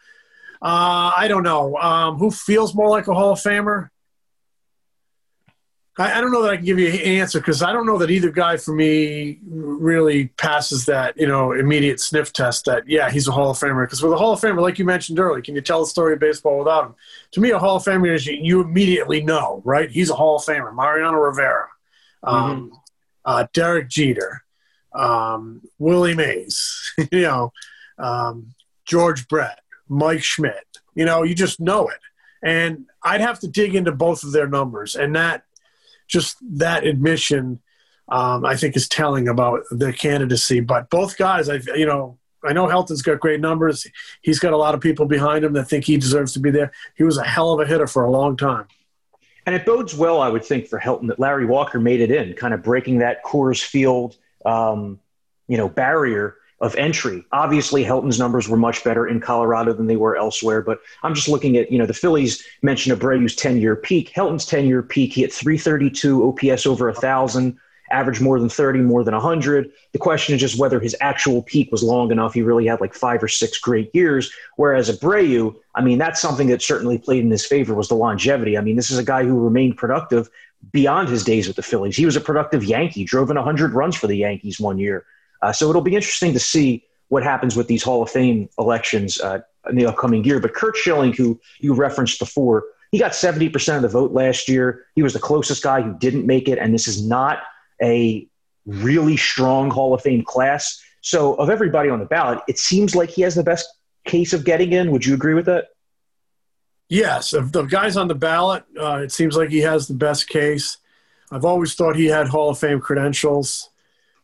uh, 0.63 1.13
I 1.17 1.27
don't 1.29 1.43
know 1.43 1.77
um, 1.77 2.17
who 2.17 2.31
feels 2.31 2.75
more 2.75 2.89
like 2.89 3.09
a 3.09 3.15
Hall 3.15 3.33
of 3.33 3.39
Famer. 3.39 3.91
I, 5.99 6.19
I 6.19 6.21
don't 6.21 6.33
know 6.33 6.43
that 6.43 6.53
I 6.53 6.57
can 6.57 6.65
give 6.65 6.79
you 6.79 6.89
an 6.89 7.01
answer 7.01 7.41
because 7.41 7.63
I 7.63 7.73
don't 7.73 7.87
know 7.87 7.99
that 7.99 8.11
either 8.11 8.31
guy 8.31 8.57
for 8.57 8.75
me 8.75 9.39
really 9.47 10.29
passes 10.29 10.87
that 10.87 11.17
you 11.19 11.27
know 11.27 11.53
immediate 11.53 12.01
sniff 12.01 12.33
test 12.33 12.65
that 12.67 12.89
yeah 12.89 13.11
he's 13.11 13.29
a 13.29 13.33
Hall 13.33 13.51
of 13.51 13.59
Famer 13.59 13.85
because 13.87 14.03
with 14.03 14.13
a 14.13 14.17
Hall 14.17 14.33
of 14.33 14.41
Famer 14.41 14.61
like 14.61 14.79
you 14.79 14.85
mentioned 14.85 15.19
earlier 15.19 15.43
can 15.43 15.55
you 15.55 15.61
tell 15.61 15.81
the 15.81 15.87
story 15.87 16.15
of 16.15 16.21
baseball 16.21 16.59
without 16.59 16.87
him? 16.87 16.95
To 17.33 17.41
me, 17.41 17.51
a 17.51 17.59
Hall 17.59 17.77
of 17.77 17.85
Famer 17.85 18.15
is 18.15 18.27
you, 18.27 18.39
you 18.41 18.61
immediately 18.61 19.23
know 19.23 19.63
right 19.65 19.91
he's 19.91 20.11
a 20.11 20.15
Hall 20.15 20.37
of 20.37 20.43
Famer. 20.43 20.75
Mariano 20.75 21.19
Rivera, 21.19 21.69
um, 22.23 22.71
mm-hmm. 22.71 22.77
uh, 23.25 23.47
Derek 23.53 23.89
Jeter, 23.89 24.43
um, 24.97 25.63
Willie 25.79 26.15
Mays, 26.15 26.93
you 27.13 27.23
know 27.23 27.53
um, 27.99 28.55
George 28.85 29.29
Brett, 29.29 29.61
Mike 29.89 30.23
Schmidt. 30.23 30.65
You 30.95 31.05
know 31.05 31.23
you 31.23 31.35
just 31.35 31.61
know 31.61 31.89
it. 31.89 32.01
And 32.43 32.87
I'd 33.03 33.23
have 33.23 33.41
to 33.41 33.49
dig 33.49 33.75
into 33.75 33.93
both 33.93 34.23
of 34.23 34.33
their 34.33 34.49
numbers, 34.49 34.95
and 34.95 35.17
that 35.17 35.45
just 36.07 36.37
that 36.59 36.87
admission, 36.87 37.61
um, 38.09 38.45
I 38.45 38.57
think, 38.57 38.77
is 38.77 38.89
telling 38.89 39.29
about 39.29 39.63
their 39.71 39.93
candidacy. 39.93 40.61
But 40.61 40.91
both 40.91 41.17
guys, 41.17 41.49
I 41.49 41.61
you 41.75 41.87
know, 41.87 42.19
I 42.45 42.53
know 42.53 42.67
Helton's 42.67 43.03
got 43.03 43.21
great 43.21 43.41
numbers. 43.41 43.87
He's 44.23 44.39
got 44.39 44.53
a 44.53 44.57
lot 44.57 44.75
of 44.75 44.81
people 44.81 45.07
behind 45.07 45.45
him 45.45 45.55
that 45.55 45.65
think 45.65 45.85
he 45.85 45.97
deserves 45.97 46.33
to 46.35 46.41
be 46.41 46.51
there. 46.51 46.73
He 46.97 47.03
was 47.03 47.19
a 47.19 47.25
hell 47.25 47.53
of 47.53 47.61
a 47.61 47.67
hitter 47.67 47.87
for 47.87 48.05
a 48.05 48.11
long 48.11 48.37
time. 48.37 48.67
And 49.47 49.55
it 49.55 49.65
bodes 49.65 49.95
well, 49.95 50.21
I 50.21 50.29
would 50.29 50.45
think, 50.45 50.67
for 50.67 50.79
Helton 50.79 51.07
that 51.09 51.21
Larry 51.21 51.47
Walker 51.47 51.79
made 51.79 52.01
it 52.01 52.11
in, 52.11 52.35
kind 52.35 52.53
of 52.53 52.63
breaking 52.63 52.99
that 52.99 53.25
Coors 53.25 53.63
Field, 53.63 54.17
um, 54.47 55.01
you 55.49 55.57
know, 55.57 55.69
barrier 55.69 56.37
of 56.61 56.75
entry. 56.77 57.25
Obviously, 57.33 57.85
Helton's 57.85 58.19
numbers 58.19 58.49
were 58.49 58.57
much 58.57 58.83
better 58.83 59.07
in 59.07 59.21
Colorado 59.21 59.75
than 59.75 59.87
they 59.87 59.97
were 59.97 60.17
elsewhere. 60.17 60.63
But 60.63 60.81
I'm 61.03 61.15
just 61.15 61.29
looking 61.29 61.57
at, 61.59 61.71
you 61.71 61.79
know, 61.79 61.87
the 61.87 61.93
Phillies 61.93 62.43
mentioned 62.63 62.99
Abreu's 62.99 63.37
10 63.37 63.61
year 63.61 63.77
peak. 63.77 64.11
Helton's 64.11 64.47
10 64.47 64.67
year 64.67 64.83
peak, 64.83 65.13
he 65.13 65.21
hit 65.23 65.33
332 65.33 66.29
OPS 66.29 66.65
over 66.65 66.89
a 66.89 66.93
1,000, 66.93 67.59
averaged 67.91 68.23
more 68.23 68.41
than 68.41 68.49
30, 68.49 68.81
more 68.81 69.05
than 69.05 69.13
100. 69.13 69.71
The 69.93 69.99
question 69.99 70.35
is 70.35 70.41
just 70.41 70.59
whether 70.59 70.81
his 70.81 70.97
actual 71.01 71.43
peak 71.43 71.71
was 71.71 71.83
long 71.83 72.11
enough. 72.11 72.33
He 72.33 72.41
really 72.41 72.67
had 72.67 72.81
like 72.81 72.95
five 72.95 73.23
or 73.23 73.29
six 73.29 73.59
great 73.59 73.95
years. 73.95 74.33
Whereas 74.57 74.91
Abreu, 74.91 75.55
I 75.75 75.83
mean, 75.83 75.99
that's 75.99 76.23
something 76.23 76.49
that 76.49 76.63
certainly 76.63 76.97
played 76.97 77.23
in 77.23 77.31
his 77.31 77.45
favor 77.45 77.75
was 77.75 77.89
the 77.89 77.95
longevity. 77.95 78.57
I 78.57 78.63
mean, 78.63 78.77
this 78.77 78.91
is 78.91 78.99
a 78.99 79.05
guy 79.05 79.25
who 79.25 79.39
remained 79.39 79.77
productive 79.77 80.31
beyond 80.73 81.09
his 81.09 81.25
days 81.25 81.47
with 81.47 81.57
the 81.57 81.63
Phillies. 81.63 81.97
He 81.97 82.07
was 82.07 82.17
a 82.17 82.21
productive 82.21 82.65
Yankee, 82.65 83.05
drove 83.05 83.31
in 83.31 83.37
100 83.37 83.73
runs 83.73 83.97
for 83.97 84.07
the 84.07 84.17
Yankees 84.17 84.59
one 84.59 84.79
year. 84.79 85.05
Uh, 85.43 85.53
so 85.53 85.69
it'll 85.71 85.83
be 85.83 85.95
interesting 85.95 86.33
to 86.33 86.41
see 86.41 86.85
what 87.09 87.23
happens 87.23 87.57
with 87.57 87.69
these 87.69 87.83
Hall 87.83 88.03
of 88.03 88.11
Fame 88.11 88.49
elections 88.59 89.21
uh, 89.21 89.41
in 89.69 89.77
the 89.77 89.87
upcoming 89.87 90.25
year. 90.25 90.41
But 90.41 90.55
Curt 90.55 90.77
Schilling, 90.77 91.13
who 91.13 91.41
you 91.61 91.75
referenced 91.75 92.19
before, 92.19 92.65
he 92.91 92.99
got 92.99 93.13
70% 93.13 93.77
of 93.77 93.83
the 93.83 93.89
vote 93.89 94.13
last 94.13 94.49
year. 94.49 94.87
He 94.95 95.03
was 95.03 95.13
the 95.13 95.19
closest 95.19 95.63
guy 95.63 95.83
who 95.83 95.97
didn't 95.99 96.27
make 96.27 96.49
it. 96.49 96.59
And 96.59 96.73
this 96.73 96.89
is 96.89 97.07
not 97.07 97.43
a 97.83 98.27
really 98.65 99.17
strong 99.17 99.71
Hall 99.71 99.95
of 99.95 100.03
Fame 100.03 100.25
class. 100.25 100.83
So, 101.01 101.35
of 101.35 101.51
everybody 101.51 101.89
on 101.89 102.01
the 102.01 102.05
ballot, 102.05 102.41
it 102.49 102.59
seems 102.59 102.97
like 102.97 103.11
he 103.11 103.23
has 103.23 103.35
the 103.35 103.45
best 103.45 103.69
case 104.05 104.33
of 104.33 104.45
getting 104.45 104.73
in. 104.73 104.91
Would 104.91 105.07
you 105.07 105.15
agree 105.15 105.35
with 105.35 105.47
that? 105.47 105.69
Yes. 106.89 107.33
Of 107.33 107.53
the 107.53 107.63
guys 107.63 107.97
on 107.97 108.09
the 108.09 108.15
ballot, 108.15 108.65
uh, 108.81 109.01
it 109.03 109.13
seems 109.13 109.37
like 109.37 109.51
he 109.51 109.61
has 109.61 109.89
the 109.89 109.95
best 109.95 110.29
case. 110.29 110.79
I've 111.31 111.45
always 111.45 111.75
thought 111.75 111.97
he 111.97 112.07
had 112.07 112.29
Hall 112.29 112.51
of 112.51 112.59
Fame 112.59 112.81
credentials. 112.81 113.71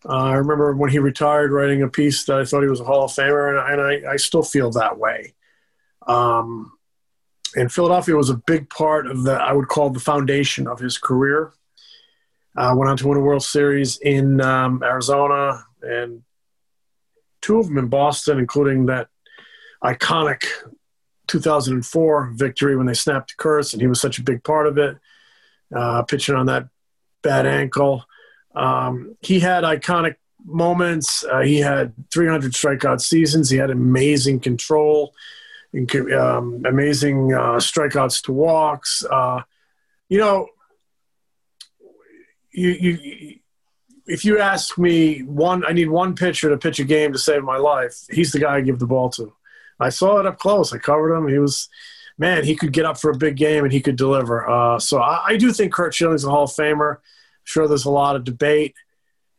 Uh, 0.05 0.15
I 0.15 0.35
remember 0.35 0.75
when 0.75 0.91
he 0.91 0.99
retired 0.99 1.53
writing 1.53 1.83
a 1.83 1.89
piece 1.89 2.25
that 2.25 2.39
I 2.39 2.45
thought 2.45 2.63
he 2.63 2.69
was 2.69 2.81
a 2.81 2.85
Hall 2.85 3.05
of 3.05 3.13
Famer, 3.13 3.51
and, 3.51 3.81
and 3.81 4.07
I, 4.07 4.13
I, 4.13 4.17
still 4.17 4.43
feel 4.43 4.71
that 4.73 4.99
way. 4.99 5.35
Um, 6.07 6.73
and 7.55 7.71
Philadelphia 7.71 8.17
was 8.17 8.31
a 8.31 8.37
big 8.37 8.69
part 8.69 9.07
of 9.07 9.23
the, 9.23 9.33
I 9.33 9.53
would 9.53 9.69
call 9.69 9.91
the 9.91 10.01
foundation 10.01 10.67
of 10.67 10.81
his 10.81 10.99
career. 10.99 11.53
Uh, 12.57 12.75
went 12.77 12.91
on 12.91 12.97
to 12.97 13.09
win 13.09 13.19
a 13.19 13.21
World 13.21 13.45
Series 13.45 13.99
in 13.99 14.41
um, 14.41 14.83
Arizona 14.83 15.65
and 15.83 16.23
two 17.41 17.59
of 17.59 17.67
them 17.67 17.79
in 17.79 17.89
Boston, 17.89 18.39
including 18.39 18.87
that 18.87 19.09
iconic 19.83 20.45
2004 21.33 22.33
victory 22.35 22.77
when 22.77 22.87
they 22.87 22.95
snapped 22.95 23.31
the 23.31 23.35
curse, 23.43 23.73
and 23.73 23.81
he 23.81 23.89
was 23.89 24.01
such 24.01 24.19
a 24.19 24.23
big 24.23 24.45
part 24.45 24.67
of 24.67 24.77
it, 24.77 24.99
uh, 25.75 26.03
pitching 26.03 26.35
on 26.35 26.47
that 26.47 26.69
bad 27.23 27.47
ankle. 27.47 28.05
Um, 28.55 29.17
he 29.23 29.41
had 29.41 29.65
iconic 29.65 30.17
moments. 30.45 31.25
Uh, 31.25 31.41
he 31.41 31.59
had 31.59 31.95
300 32.13 32.53
strikeout 32.53 33.01
seasons. 33.01 33.49
He 33.49 33.57
had 33.57 33.71
amazing 33.71 34.41
control, 34.41 35.15
um, 36.15 36.63
amazing 36.67 37.33
uh, 37.33 37.57
strikeouts 37.57 38.23
to 38.25 38.33
walks. 38.33 39.03
Uh, 39.11 39.41
you 40.11 40.19
know, 40.19 40.49
you, 42.53 42.69
you, 42.69 43.39
if 44.07 44.27
you 44.27 44.39
ask 44.39 44.77
me 44.77 45.23
one, 45.23 45.65
I 45.65 45.73
need 45.73 45.89
one 45.89 46.15
pitcher 46.15 46.51
to 46.51 46.59
pitch 46.59 46.79
a 46.79 46.85
game 46.85 47.15
to 47.15 47.19
save 47.19 47.43
my 47.43 47.57
life. 47.57 47.95
He's 48.11 48.33
the 48.33 48.41
guy 48.41 48.57
I 48.57 48.61
give 48.61 48.79
the 48.79 48.87
ball 48.87 49.09
to. 49.11 49.33
I 49.83 49.91
saw 49.91 50.19
it 50.19 50.27
up 50.27 50.39
close. 50.39 50.73
I 50.73 50.79
covered 50.79 51.15
him. 51.15 51.29
He 51.29 51.39
was, 51.39 51.69
man, 52.19 52.45
he 52.45 52.55
could 52.55 52.73
get 52.73 52.85
up 52.85 52.99
for 52.99 53.11
a 53.11 53.17
big 53.17 53.37
game 53.37 53.65
and 53.65 53.73
he 53.73 53.81
could 53.81 53.97
deliver. 53.97 54.49
Uh, 54.49 54.79
so 54.79 55.01
I, 55.01 55.27
I, 55.29 55.37
do 55.37 55.53
think 55.53 55.73
Curt 55.73 55.95
Schilling's 55.95 56.25
a 56.25 56.31
Hall 56.31 56.45
of 56.45 56.51
Famer 56.51 56.99
sure 57.45 57.69
there's 57.69 57.85
a 57.85 57.91
lot 57.91 58.17
of 58.17 58.25
debate, 58.25 58.75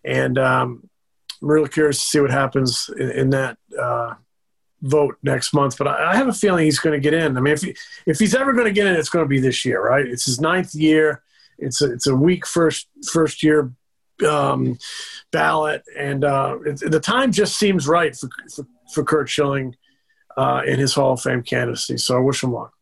and 0.03 0.37
um, 0.37 0.89
I'm 1.41 1.49
really 1.49 1.69
curious 1.69 1.99
to 1.99 2.05
see 2.05 2.19
what 2.19 2.31
happens 2.31 2.89
in, 2.97 3.11
in 3.11 3.29
that 3.31 3.57
uh, 3.79 4.15
vote 4.81 5.17
next 5.23 5.53
month. 5.53 5.77
But 5.77 5.87
I, 5.87 6.11
I 6.11 6.15
have 6.15 6.27
a 6.27 6.33
feeling 6.33 6.65
he's 6.65 6.79
going 6.79 6.99
to 6.99 7.03
get 7.03 7.13
in. 7.13 7.37
I 7.37 7.41
mean, 7.41 7.53
if 7.53 7.61
he, 7.61 7.75
if 8.05 8.19
he's 8.19 8.35
ever 8.35 8.53
going 8.53 8.65
to 8.65 8.73
get 8.73 8.87
in, 8.87 8.95
it's 8.95 9.09
going 9.09 9.25
to 9.25 9.29
be 9.29 9.39
this 9.39 9.65
year, 9.65 9.81
right? 9.81 10.05
It's 10.05 10.25
his 10.25 10.41
ninth 10.41 10.75
year. 10.75 11.23
It's 11.57 11.81
a, 11.81 11.91
it's 11.91 12.07
a 12.07 12.15
weak 12.15 12.45
first 12.45 12.87
first 13.11 13.43
year 13.43 13.71
um, 14.27 14.77
ballot, 15.31 15.83
and 15.97 16.23
uh, 16.23 16.57
it, 16.65 16.91
the 16.91 16.99
time 16.99 17.31
just 17.31 17.57
seems 17.57 17.87
right 17.87 18.15
for 18.15 18.29
for, 18.53 18.65
for 18.93 19.03
Curt 19.03 19.29
Schilling 19.29 19.75
uh, 20.37 20.61
in 20.65 20.79
his 20.79 20.93
Hall 20.93 21.13
of 21.13 21.21
Fame 21.21 21.43
candidacy. 21.43 21.97
So 21.97 22.15
I 22.15 22.19
wish 22.19 22.43
him 22.43 22.53
luck. 22.53 22.73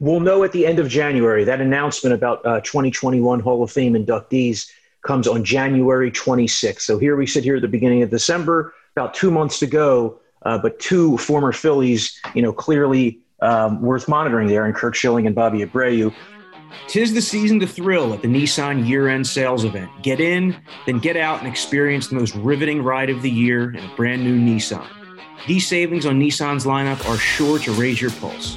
We'll 0.00 0.20
know 0.20 0.42
at 0.44 0.52
the 0.52 0.66
end 0.66 0.78
of 0.78 0.88
January. 0.88 1.44
That 1.44 1.60
announcement 1.60 2.14
about 2.14 2.44
uh, 2.44 2.60
2021 2.60 3.40
Hall 3.40 3.62
of 3.62 3.70
Fame 3.70 3.94
inductees 3.94 4.68
comes 5.02 5.28
on 5.28 5.44
January 5.44 6.10
26th. 6.10 6.80
So 6.80 6.98
here 6.98 7.16
we 7.16 7.26
sit 7.26 7.44
here 7.44 7.56
at 7.56 7.62
the 7.62 7.68
beginning 7.68 8.02
of 8.02 8.10
December, 8.10 8.74
about 8.96 9.14
two 9.14 9.30
months 9.30 9.58
to 9.60 9.66
go, 9.66 10.20
uh, 10.42 10.58
but 10.58 10.78
two 10.78 11.16
former 11.18 11.52
Phillies, 11.52 12.18
you 12.34 12.42
know, 12.42 12.52
clearly 12.52 13.20
um, 13.40 13.82
worth 13.82 14.08
monitoring 14.08 14.48
there, 14.48 14.64
and 14.64 14.74
Curt 14.74 14.96
Schilling 14.96 15.26
and 15.26 15.34
Bobby 15.34 15.64
Abreu. 15.64 16.12
Tis 16.88 17.14
the 17.14 17.22
season 17.22 17.60
to 17.60 17.66
thrill 17.66 18.12
at 18.12 18.22
the 18.22 18.28
Nissan 18.28 18.88
year 18.88 19.08
end 19.08 19.26
sales 19.26 19.64
event. 19.64 19.90
Get 20.02 20.20
in, 20.20 20.56
then 20.86 20.98
get 20.98 21.16
out 21.16 21.38
and 21.38 21.48
experience 21.48 22.08
the 22.08 22.16
most 22.16 22.34
riveting 22.34 22.82
ride 22.82 23.10
of 23.10 23.22
the 23.22 23.30
year 23.30 23.70
in 23.70 23.84
a 23.84 23.96
brand 23.96 24.24
new 24.24 24.36
Nissan. 24.38 24.86
These 25.46 25.66
savings 25.66 26.06
on 26.06 26.18
Nissan's 26.18 26.64
lineup 26.64 27.06
are 27.06 27.18
sure 27.18 27.58
to 27.58 27.72
raise 27.72 28.00
your 28.00 28.10
pulse. 28.12 28.56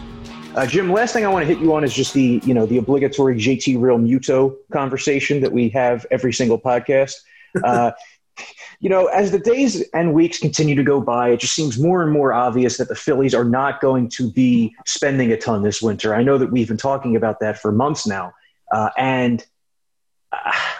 Uh, 0.55 0.65
Jim, 0.65 0.89
last 0.91 1.11
thing 1.11 1.25
I 1.25 1.27
want 1.27 1.45
to 1.45 1.47
hit 1.53 1.61
you 1.61 1.73
on 1.75 1.83
is 1.83 1.93
just 1.93 2.13
the 2.13 2.41
you 2.45 2.53
know 2.53 2.65
the 2.65 2.77
obligatory 2.77 3.35
JT 3.35 3.77
Realmuto 3.77 4.55
conversation 4.71 5.41
that 5.41 5.51
we 5.51 5.67
have 5.69 6.05
every 6.11 6.33
single 6.33 6.59
podcast. 6.59 7.15
Uh, 7.63 7.91
you 8.79 8.87
know, 8.87 9.07
as 9.07 9.31
the 9.31 9.39
days 9.39 9.81
and 9.95 10.13
weeks 10.13 10.37
continue 10.37 10.75
to 10.75 10.83
go 10.83 11.01
by, 11.01 11.29
it 11.29 11.39
just 11.39 11.55
seems 11.55 11.79
more 11.79 12.03
and 12.03 12.11
more 12.11 12.33
obvious 12.33 12.77
that 12.77 12.87
the 12.87 12.93
Phillies 12.93 13.33
are 13.33 13.45
not 13.45 13.81
going 13.81 14.09
to 14.09 14.29
be 14.29 14.75
spending 14.85 15.31
a 15.31 15.37
ton 15.37 15.63
this 15.63 15.81
winter. 15.81 16.13
I 16.13 16.21
know 16.21 16.37
that 16.37 16.51
we've 16.51 16.67
been 16.67 16.77
talking 16.77 17.15
about 17.15 17.39
that 17.39 17.57
for 17.57 17.71
months 17.71 18.05
now, 18.05 18.33
uh, 18.71 18.89
and 18.95 19.43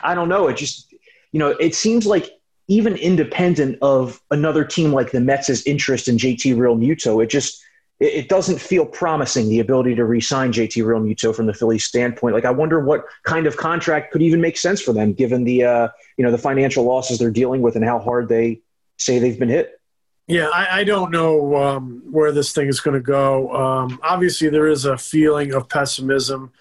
I 0.04 0.14
don't 0.14 0.30
know. 0.30 0.48
It 0.50 0.58
just 0.58 0.94
you 1.32 1.40
know, 1.40 1.50
it 1.60 1.74
seems 1.74 2.06
like 2.06 2.32
even 2.68 2.96
independent 2.96 3.78
of 3.82 4.22
another 4.32 4.66
team 4.66 4.92
like 4.92 5.12
the 5.12 5.22
Mets' 5.22 5.66
interest 5.66 6.08
in 6.08 6.18
JT 6.18 6.56
Realmuto, 6.56 7.24
it 7.24 7.28
just 7.30 7.64
it, 8.00 8.30
doesn't 8.30 8.60
feel 8.60 8.86
promising 8.86 9.50
the 9.50 9.60
ability 9.60 9.96
to 9.96 10.06
re-sign 10.06 10.52
JT 10.52 10.84
Realmuto 10.84 11.36
from 11.36 11.48
the 11.48 11.54
Phillies 11.54 11.86
standpoint. 11.86 12.36
Like 12.36 12.46
I 12.46 12.52
wonder 12.52 12.80
what 12.80 13.06
kind 13.24 13.48
of 13.48 13.58
contract 13.58 14.12
could 14.12 14.22
even 14.22 14.42
make 14.42 14.58
sense 14.58 14.82
for 14.82 14.94
them 14.94 15.14
given 15.14 15.44
the 15.44 15.64
uh, 15.64 15.88
you 16.18 16.26
know 16.26 16.32
the 16.32 16.38
financial 16.38 16.84
losses 16.84 17.20
they're 17.20 17.32
dealing 17.32 17.62
with 17.62 17.76
and 17.76 17.84
how 17.84 18.00
hard 18.00 18.30
they 18.30 18.62
say 18.98 19.20
they've 19.20 19.40
been 19.40 19.50
hit. 19.50 19.80
Yeah, 20.28 20.50
I, 20.54 20.82
I 20.82 20.84
don't 20.84 21.12
know 21.12 21.56
um, 21.56 22.04
where 22.12 22.34
this 22.34 22.52
thing 22.52 22.68
is 22.68 22.82
going 22.82 22.96
to 22.96 23.02
go. 23.02 23.56
Um, 23.56 23.98
obviously, 24.04 24.50
there 24.50 24.68
is 24.68 24.84
a 24.84 24.98
feeling 24.98 25.54
of 25.54 25.70
pessimism, 25.70 26.52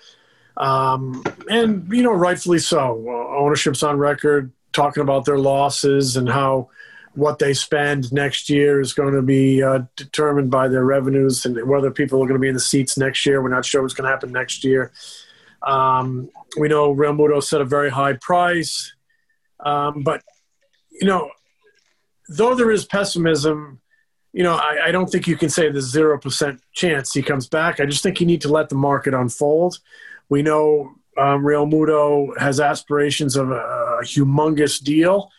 um, 0.57 1.25
and 1.51 1.93
you 1.93 2.05
know, 2.05 2.13
rightfully 2.13 2.61
so. 2.61 3.05
Uh, 3.09 3.37
ownership's 3.37 3.83
on 3.83 3.99
record 3.99 4.53
talking 4.77 5.03
about 5.03 5.25
their 5.25 5.39
losses 5.39 6.17
and 6.17 6.29
how 6.29 6.69
what 7.15 7.39
they 7.39 7.55
spend 7.55 8.13
next 8.13 8.51
year 8.51 8.79
is 8.79 8.93
going 8.93 9.15
to 9.15 9.23
be 9.23 9.63
uh, 9.63 9.81
determined 9.97 10.51
by 10.51 10.69
their 10.69 10.85
revenues 10.85 11.47
and 11.47 11.67
whether 11.67 11.91
people 11.91 12.23
are 12.23 12.27
going 12.27 12.39
to 12.39 12.45
be 12.45 12.49
in 12.49 12.55
the 12.55 12.61
seats 12.61 12.99
next 12.99 13.25
year. 13.25 13.43
We're 13.43 13.49
not 13.49 13.65
sure 13.65 13.81
what's 13.81 13.95
going 13.95 14.05
to 14.05 14.11
happen 14.11 14.33
next 14.33 14.65
year. 14.65 14.93
Um, 15.63 16.29
we 16.59 16.69
know 16.69 16.95
Realmuto 16.95 17.43
set 17.43 17.63
a 17.63 17.65
very 17.65 17.91
high 17.91 18.13
price, 18.13 18.95
um, 19.61 20.03
but 20.03 20.23
you 20.93 21.07
know, 21.07 21.31
though 22.29 22.55
there 22.55 22.71
is 22.71 22.85
pessimism, 22.85 23.81
you 24.35 24.43
know, 24.43 24.55
I, 24.55 24.89
I 24.89 24.93
don't 24.93 25.07
think 25.07 25.27
you 25.27 25.37
can 25.37 25.49
say 25.49 25.71
there's 25.71 25.91
zero 25.91 26.19
percent 26.19 26.61
chance 26.73 27.15
he 27.15 27.23
comes 27.23 27.49
back. 27.49 27.81
I 27.81 27.87
just 27.87 28.03
think 28.03 28.21
you 28.21 28.27
need 28.27 28.43
to 28.43 28.53
let 28.53 28.69
the 28.69 28.75
market 28.75 29.15
unfold. 29.15 29.79
We 30.29 30.43
know 30.43 30.97
um, 31.19 31.43
Realmuto 31.43 32.39
has 32.39 32.61
aspirations 32.61 33.37
of 33.37 33.51
a, 33.51 33.55
a 33.55 34.03
humongous 34.03 34.83
deal 34.83 35.31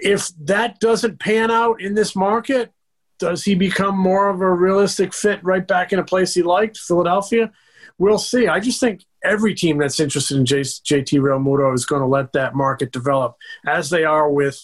if 0.00 0.28
that 0.44 0.80
doesn't 0.80 1.18
pan 1.18 1.50
out 1.50 1.80
in 1.80 1.94
this 1.94 2.14
market, 2.14 2.72
does 3.18 3.44
he 3.44 3.54
become 3.54 3.96
more 3.96 4.28
of 4.28 4.40
a 4.40 4.52
realistic 4.52 5.14
fit 5.14 5.42
right 5.42 5.66
back 5.66 5.92
in 5.92 5.98
a 5.98 6.04
place 6.04 6.34
he 6.34 6.42
liked, 6.42 6.78
Philadelphia? 6.78 7.50
We'll 7.96 8.18
see. 8.18 8.48
I 8.48 8.60
just 8.60 8.80
think 8.80 9.04
every 9.22 9.54
team 9.54 9.78
that's 9.78 10.00
interested 10.00 10.36
in 10.36 10.44
JT 10.44 11.20
Realmuto 11.20 11.74
is 11.74 11.86
going 11.86 12.02
to 12.02 12.06
let 12.06 12.32
that 12.32 12.54
market 12.54 12.92
develop, 12.92 13.36
as 13.66 13.88
they 13.88 14.04
are 14.04 14.30
with 14.30 14.62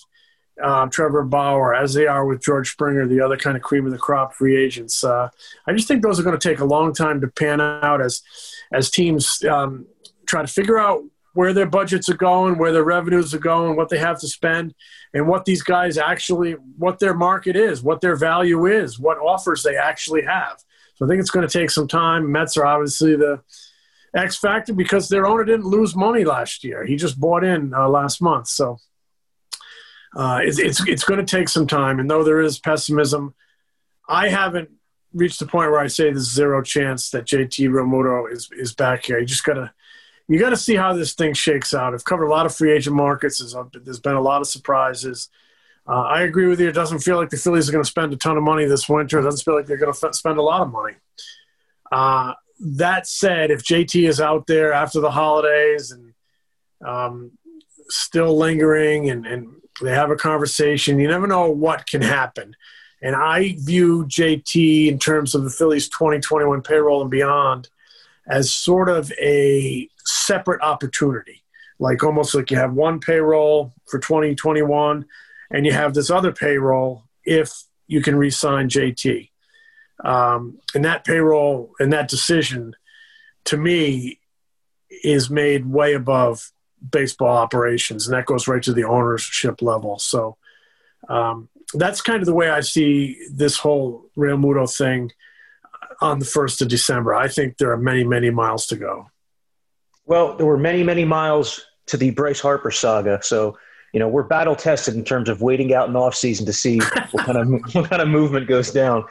um, 0.63 0.91
Trevor 0.91 1.23
Bauer, 1.23 1.75
as 1.75 1.95
they 1.95 2.07
are 2.07 2.27
with 2.27 2.43
George 2.43 2.71
Springer, 2.73 3.07
the 3.07 3.23
other 3.23 3.37
kind 3.37 3.57
of 3.57 3.63
cream 3.63 3.87
of 3.87 3.93
the 3.93 3.99
crop 3.99 4.35
free 4.35 4.63
agents. 4.63 5.03
Uh, 5.03 5.31
I 5.67 5.73
just 5.73 5.89
think 5.89 6.03
those 6.03 6.21
are 6.21 6.23
going 6.23 6.39
to 6.39 6.49
take 6.49 6.59
a 6.59 6.67
long 6.67 6.93
time 6.93 7.21
to 7.21 7.29
pan 7.29 7.61
out 7.61 8.03
as 8.03 8.23
as 8.73 8.91
teams 8.91 9.43
um, 9.45 9.87
try 10.31 10.43
to 10.43 10.49
figure 10.49 10.79
out 10.79 11.03
where 11.35 11.53
their 11.53 11.67
budgets 11.67 12.09
are 12.09 12.17
going, 12.17 12.57
where 12.57 12.73
their 12.73 12.85
revenues 12.85 13.35
are 13.35 13.39
going, 13.39 13.77
what 13.77 13.89
they 13.89 13.99
have 13.99 14.19
to 14.21 14.29
spend, 14.29 14.75
and 15.13 15.29
what 15.29 15.45
these 15.45 15.63
guys 15.63 15.99
actually, 15.99 16.53
what 16.77 16.99
their 16.99 17.15
market 17.15 17.57
is, 17.57 17.83
what 17.83 18.01
their 18.01 18.17
value 18.17 18.67
is, 18.67 18.99
what 18.99 19.19
offers 19.19 19.63
they 19.63 19.77
actually 19.77 20.23
have. 20.23 20.59
So 20.95 21.05
I 21.05 21.09
think 21.09 21.21
it's 21.21 21.31
going 21.31 21.47
to 21.47 21.59
take 21.59 21.71
some 21.71 21.89
time. 21.89 22.31
Mets 22.31 22.57
are 22.57 22.67
obviously 22.67 23.17
the 23.17 23.41
X 24.15 24.37
factor 24.37 24.73
because 24.73 25.09
their 25.09 25.27
owner 25.27 25.45
didn't 25.45 25.67
lose 25.67 25.95
money 25.95 26.25
last 26.25 26.65
year. 26.65 26.85
He 26.85 26.97
just 26.97 27.19
bought 27.19 27.45
in 27.45 27.73
uh, 27.75 27.89
last 27.89 28.21
month. 28.21 28.49
So 28.49 28.79
uh, 30.17 30.41
it's, 30.43 30.59
it's, 30.59 30.87
it's 30.87 31.05
going 31.05 31.25
to 31.25 31.37
take 31.37 31.49
some 31.49 31.67
time. 31.67 32.01
And 32.01 32.11
though 32.11 32.25
there 32.25 32.41
is 32.41 32.59
pessimism, 32.59 33.35
I 34.09 34.29
haven't 34.29 34.71
reached 35.13 35.39
the 35.39 35.47
point 35.47 35.71
where 35.71 35.81
I 35.81 35.87
say 35.87 36.05
there's 36.05 36.33
zero 36.33 36.63
chance 36.63 37.11
that 37.11 37.25
JT 37.25 37.69
Realmuto 37.69 38.31
is, 38.31 38.49
is 38.53 38.75
back 38.75 39.05
here. 39.05 39.19
You 39.19 39.27
just 39.27 39.45
got 39.45 39.55
to 39.55 39.73
you 40.31 40.39
got 40.39 40.51
to 40.51 40.57
see 40.57 40.77
how 40.77 40.93
this 40.93 41.15
thing 41.15 41.35
shakes 41.35 41.75
out. 41.75 41.93
I've 41.93 42.05
covered 42.05 42.27
a 42.27 42.31
lot 42.31 42.47
of 42.47 42.55
free 42.55 42.71
agent 42.71 42.95
markets. 42.95 43.43
There's 43.85 43.99
been 43.99 44.15
a 44.15 44.21
lot 44.21 44.41
of 44.41 44.47
surprises. 44.47 45.29
Uh, 45.89 46.03
I 46.03 46.23
agree 46.23 46.47
with 46.47 46.61
you. 46.61 46.69
It 46.69 46.73
doesn't 46.73 47.01
feel 47.01 47.17
like 47.17 47.31
the 47.31 47.37
Phillies 47.37 47.69
are 47.69 47.73
going 47.73 47.83
to 47.83 47.91
spend 47.91 48.13
a 48.13 48.17
ton 48.17 48.37
of 48.37 48.45
money 48.45 48.65
this 48.65 48.89
winter. 48.89 49.19
It 49.19 49.25
doesn't 49.25 49.45
feel 49.45 49.57
like 49.57 49.67
they're 49.67 49.77
going 49.77 49.93
to 49.93 50.07
f- 50.07 50.15
spend 50.15 50.39
a 50.39 50.43
lot 50.43 50.61
of 50.61 50.71
money. 50.71 50.95
Uh, 51.91 52.35
that 52.61 53.09
said, 53.09 53.51
if 53.51 53.65
JT 53.65 54.09
is 54.09 54.21
out 54.21 54.47
there 54.47 54.73
after 54.73 55.01
the 55.01 55.11
holidays 55.11 55.91
and 55.91 56.15
um, 56.87 57.33
still 57.89 58.39
lingering 58.39 59.11
and, 59.11 59.27
and 59.27 59.49
they 59.83 59.91
have 59.91 60.13
a 60.13 60.17
conversation, 60.17 61.01
you 61.01 61.09
never 61.09 61.27
know 61.27 61.51
what 61.51 61.89
can 61.89 62.03
happen. 62.03 62.55
And 63.03 63.17
I 63.17 63.57
view 63.59 64.05
JT 64.05 64.87
in 64.87 65.01
terms 65.01 65.35
of 65.35 65.43
the 65.43 65.51
Phillies 65.51 65.89
2021 65.89 66.63
payroll 66.63 67.03
and 67.03 67.11
beyond 67.11 67.69
as 68.29 68.55
sort 68.55 68.89
of 68.89 69.11
a 69.21 69.90
separate 70.05 70.63
opportunity. 70.63 71.43
Like 71.79 72.05
almost 72.05 72.35
like 72.35 72.51
you 72.51 72.57
have 72.59 72.75
one 72.75 73.01
payroll 73.01 73.73
for 73.89 73.99
2021 73.99 75.07
and 75.51 75.67
you 75.67 75.73
have 75.73 75.95
this 75.95 76.11
other 76.11 76.33
payroll 76.33 77.05
if 77.25 77.53
you 77.87 78.03
can 78.03 78.17
re-sign 78.17 78.69
JT. 78.69 79.31
Um, 80.05 80.59
and 80.75 80.85
that 80.85 81.05
payroll 81.05 81.73
and 81.79 81.93
that 81.93 82.09
decision 82.09 82.75
to 83.45 83.57
me 83.57 84.19
is 85.03 85.31
made 85.31 85.67
way 85.67 85.95
above 85.95 86.53
baseball 86.91 87.37
operations 87.37 88.07
and 88.07 88.17
that 88.17 88.27
goes 88.27 88.49
right 88.49 88.63
to 88.63 88.73
the 88.73 88.85
ownership 88.85 89.63
level. 89.63 89.99
So 89.99 90.37
um, 91.09 91.49
that's 91.75 92.01
kind 92.01 92.21
of 92.21 92.27
the 92.27 92.35
way 92.35 92.51
I 92.51 92.61
see 92.61 93.27
this 93.33 93.57
whole 93.59 94.07
Realmuto 94.17 94.75
thing 94.75 95.13
on 96.01 96.19
the 96.19 96.25
1st 96.25 96.63
of 96.63 96.69
December. 96.69 97.15
I 97.15 97.29
think 97.29 97.59
there 97.59 97.71
are 97.71 97.77
many, 97.77 98.05
many 98.05 98.31
miles 98.31 98.67
to 98.69 98.77
go. 98.77 99.11
Well, 100.11 100.37
there 100.37 100.45
were 100.45 100.59
many, 100.59 100.83
many 100.83 101.05
miles 101.05 101.65
to 101.87 101.97
the 101.97 102.11
Bryce 102.11 102.41
Harper 102.41 102.73
saga. 102.73 103.21
So, 103.23 103.57
you 103.93 104.01
know, 104.01 104.09
we're 104.09 104.25
battle 104.25 104.57
tested 104.57 104.97
in 104.97 105.05
terms 105.05 105.29
of 105.29 105.41
waiting 105.41 105.73
out 105.73 105.89
in 105.89 105.95
off 105.95 106.17
season 106.17 106.45
to 106.47 106.53
see 106.53 106.81
what 107.13 107.27
kind 107.27 107.39
of 107.39 107.49
what 107.75 107.89
kind 107.89 108.03
of 108.03 108.09
movement 108.09 108.49
goes 108.49 108.73
down. 108.73 109.05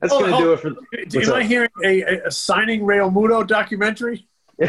That's 0.00 0.10
oh, 0.10 0.20
going 0.20 0.30
to 0.30 0.36
oh, 0.38 0.40
do 0.40 0.52
it 0.54 1.12
for. 1.12 1.32
Am 1.32 1.34
I 1.34 1.42
hearing 1.44 1.68
a, 1.84 2.02
a 2.26 2.30
signing 2.30 2.80
Realmuto 2.80 3.46
documentary? 3.46 4.26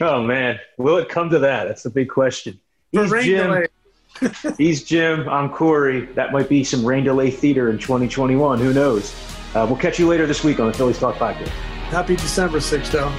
oh 0.00 0.22
man, 0.22 0.60
will 0.78 0.98
it 0.98 1.08
come 1.08 1.30
to 1.30 1.40
that? 1.40 1.64
That's 1.66 1.82
the 1.82 1.90
big 1.90 2.08
question. 2.08 2.60
He's 2.92 3.10
Jim. 3.10 3.66
He's 4.56 4.84
Jim. 4.84 5.28
I'm 5.28 5.50
Corey. 5.50 6.06
That 6.14 6.30
might 6.30 6.48
be 6.48 6.62
some 6.62 6.86
rain 6.86 7.02
delay 7.02 7.32
theater 7.32 7.70
in 7.70 7.78
2021. 7.78 8.60
Who 8.60 8.72
knows? 8.72 9.12
Uh, 9.52 9.66
we'll 9.68 9.78
catch 9.78 9.98
you 9.98 10.06
later 10.06 10.28
this 10.28 10.44
week 10.44 10.60
on 10.60 10.68
the 10.68 10.74
Phillies 10.74 11.00
Talk 11.00 11.16
Podcast. 11.16 11.48
Happy 11.88 12.14
December, 12.14 12.58
Sixto. 12.58 13.12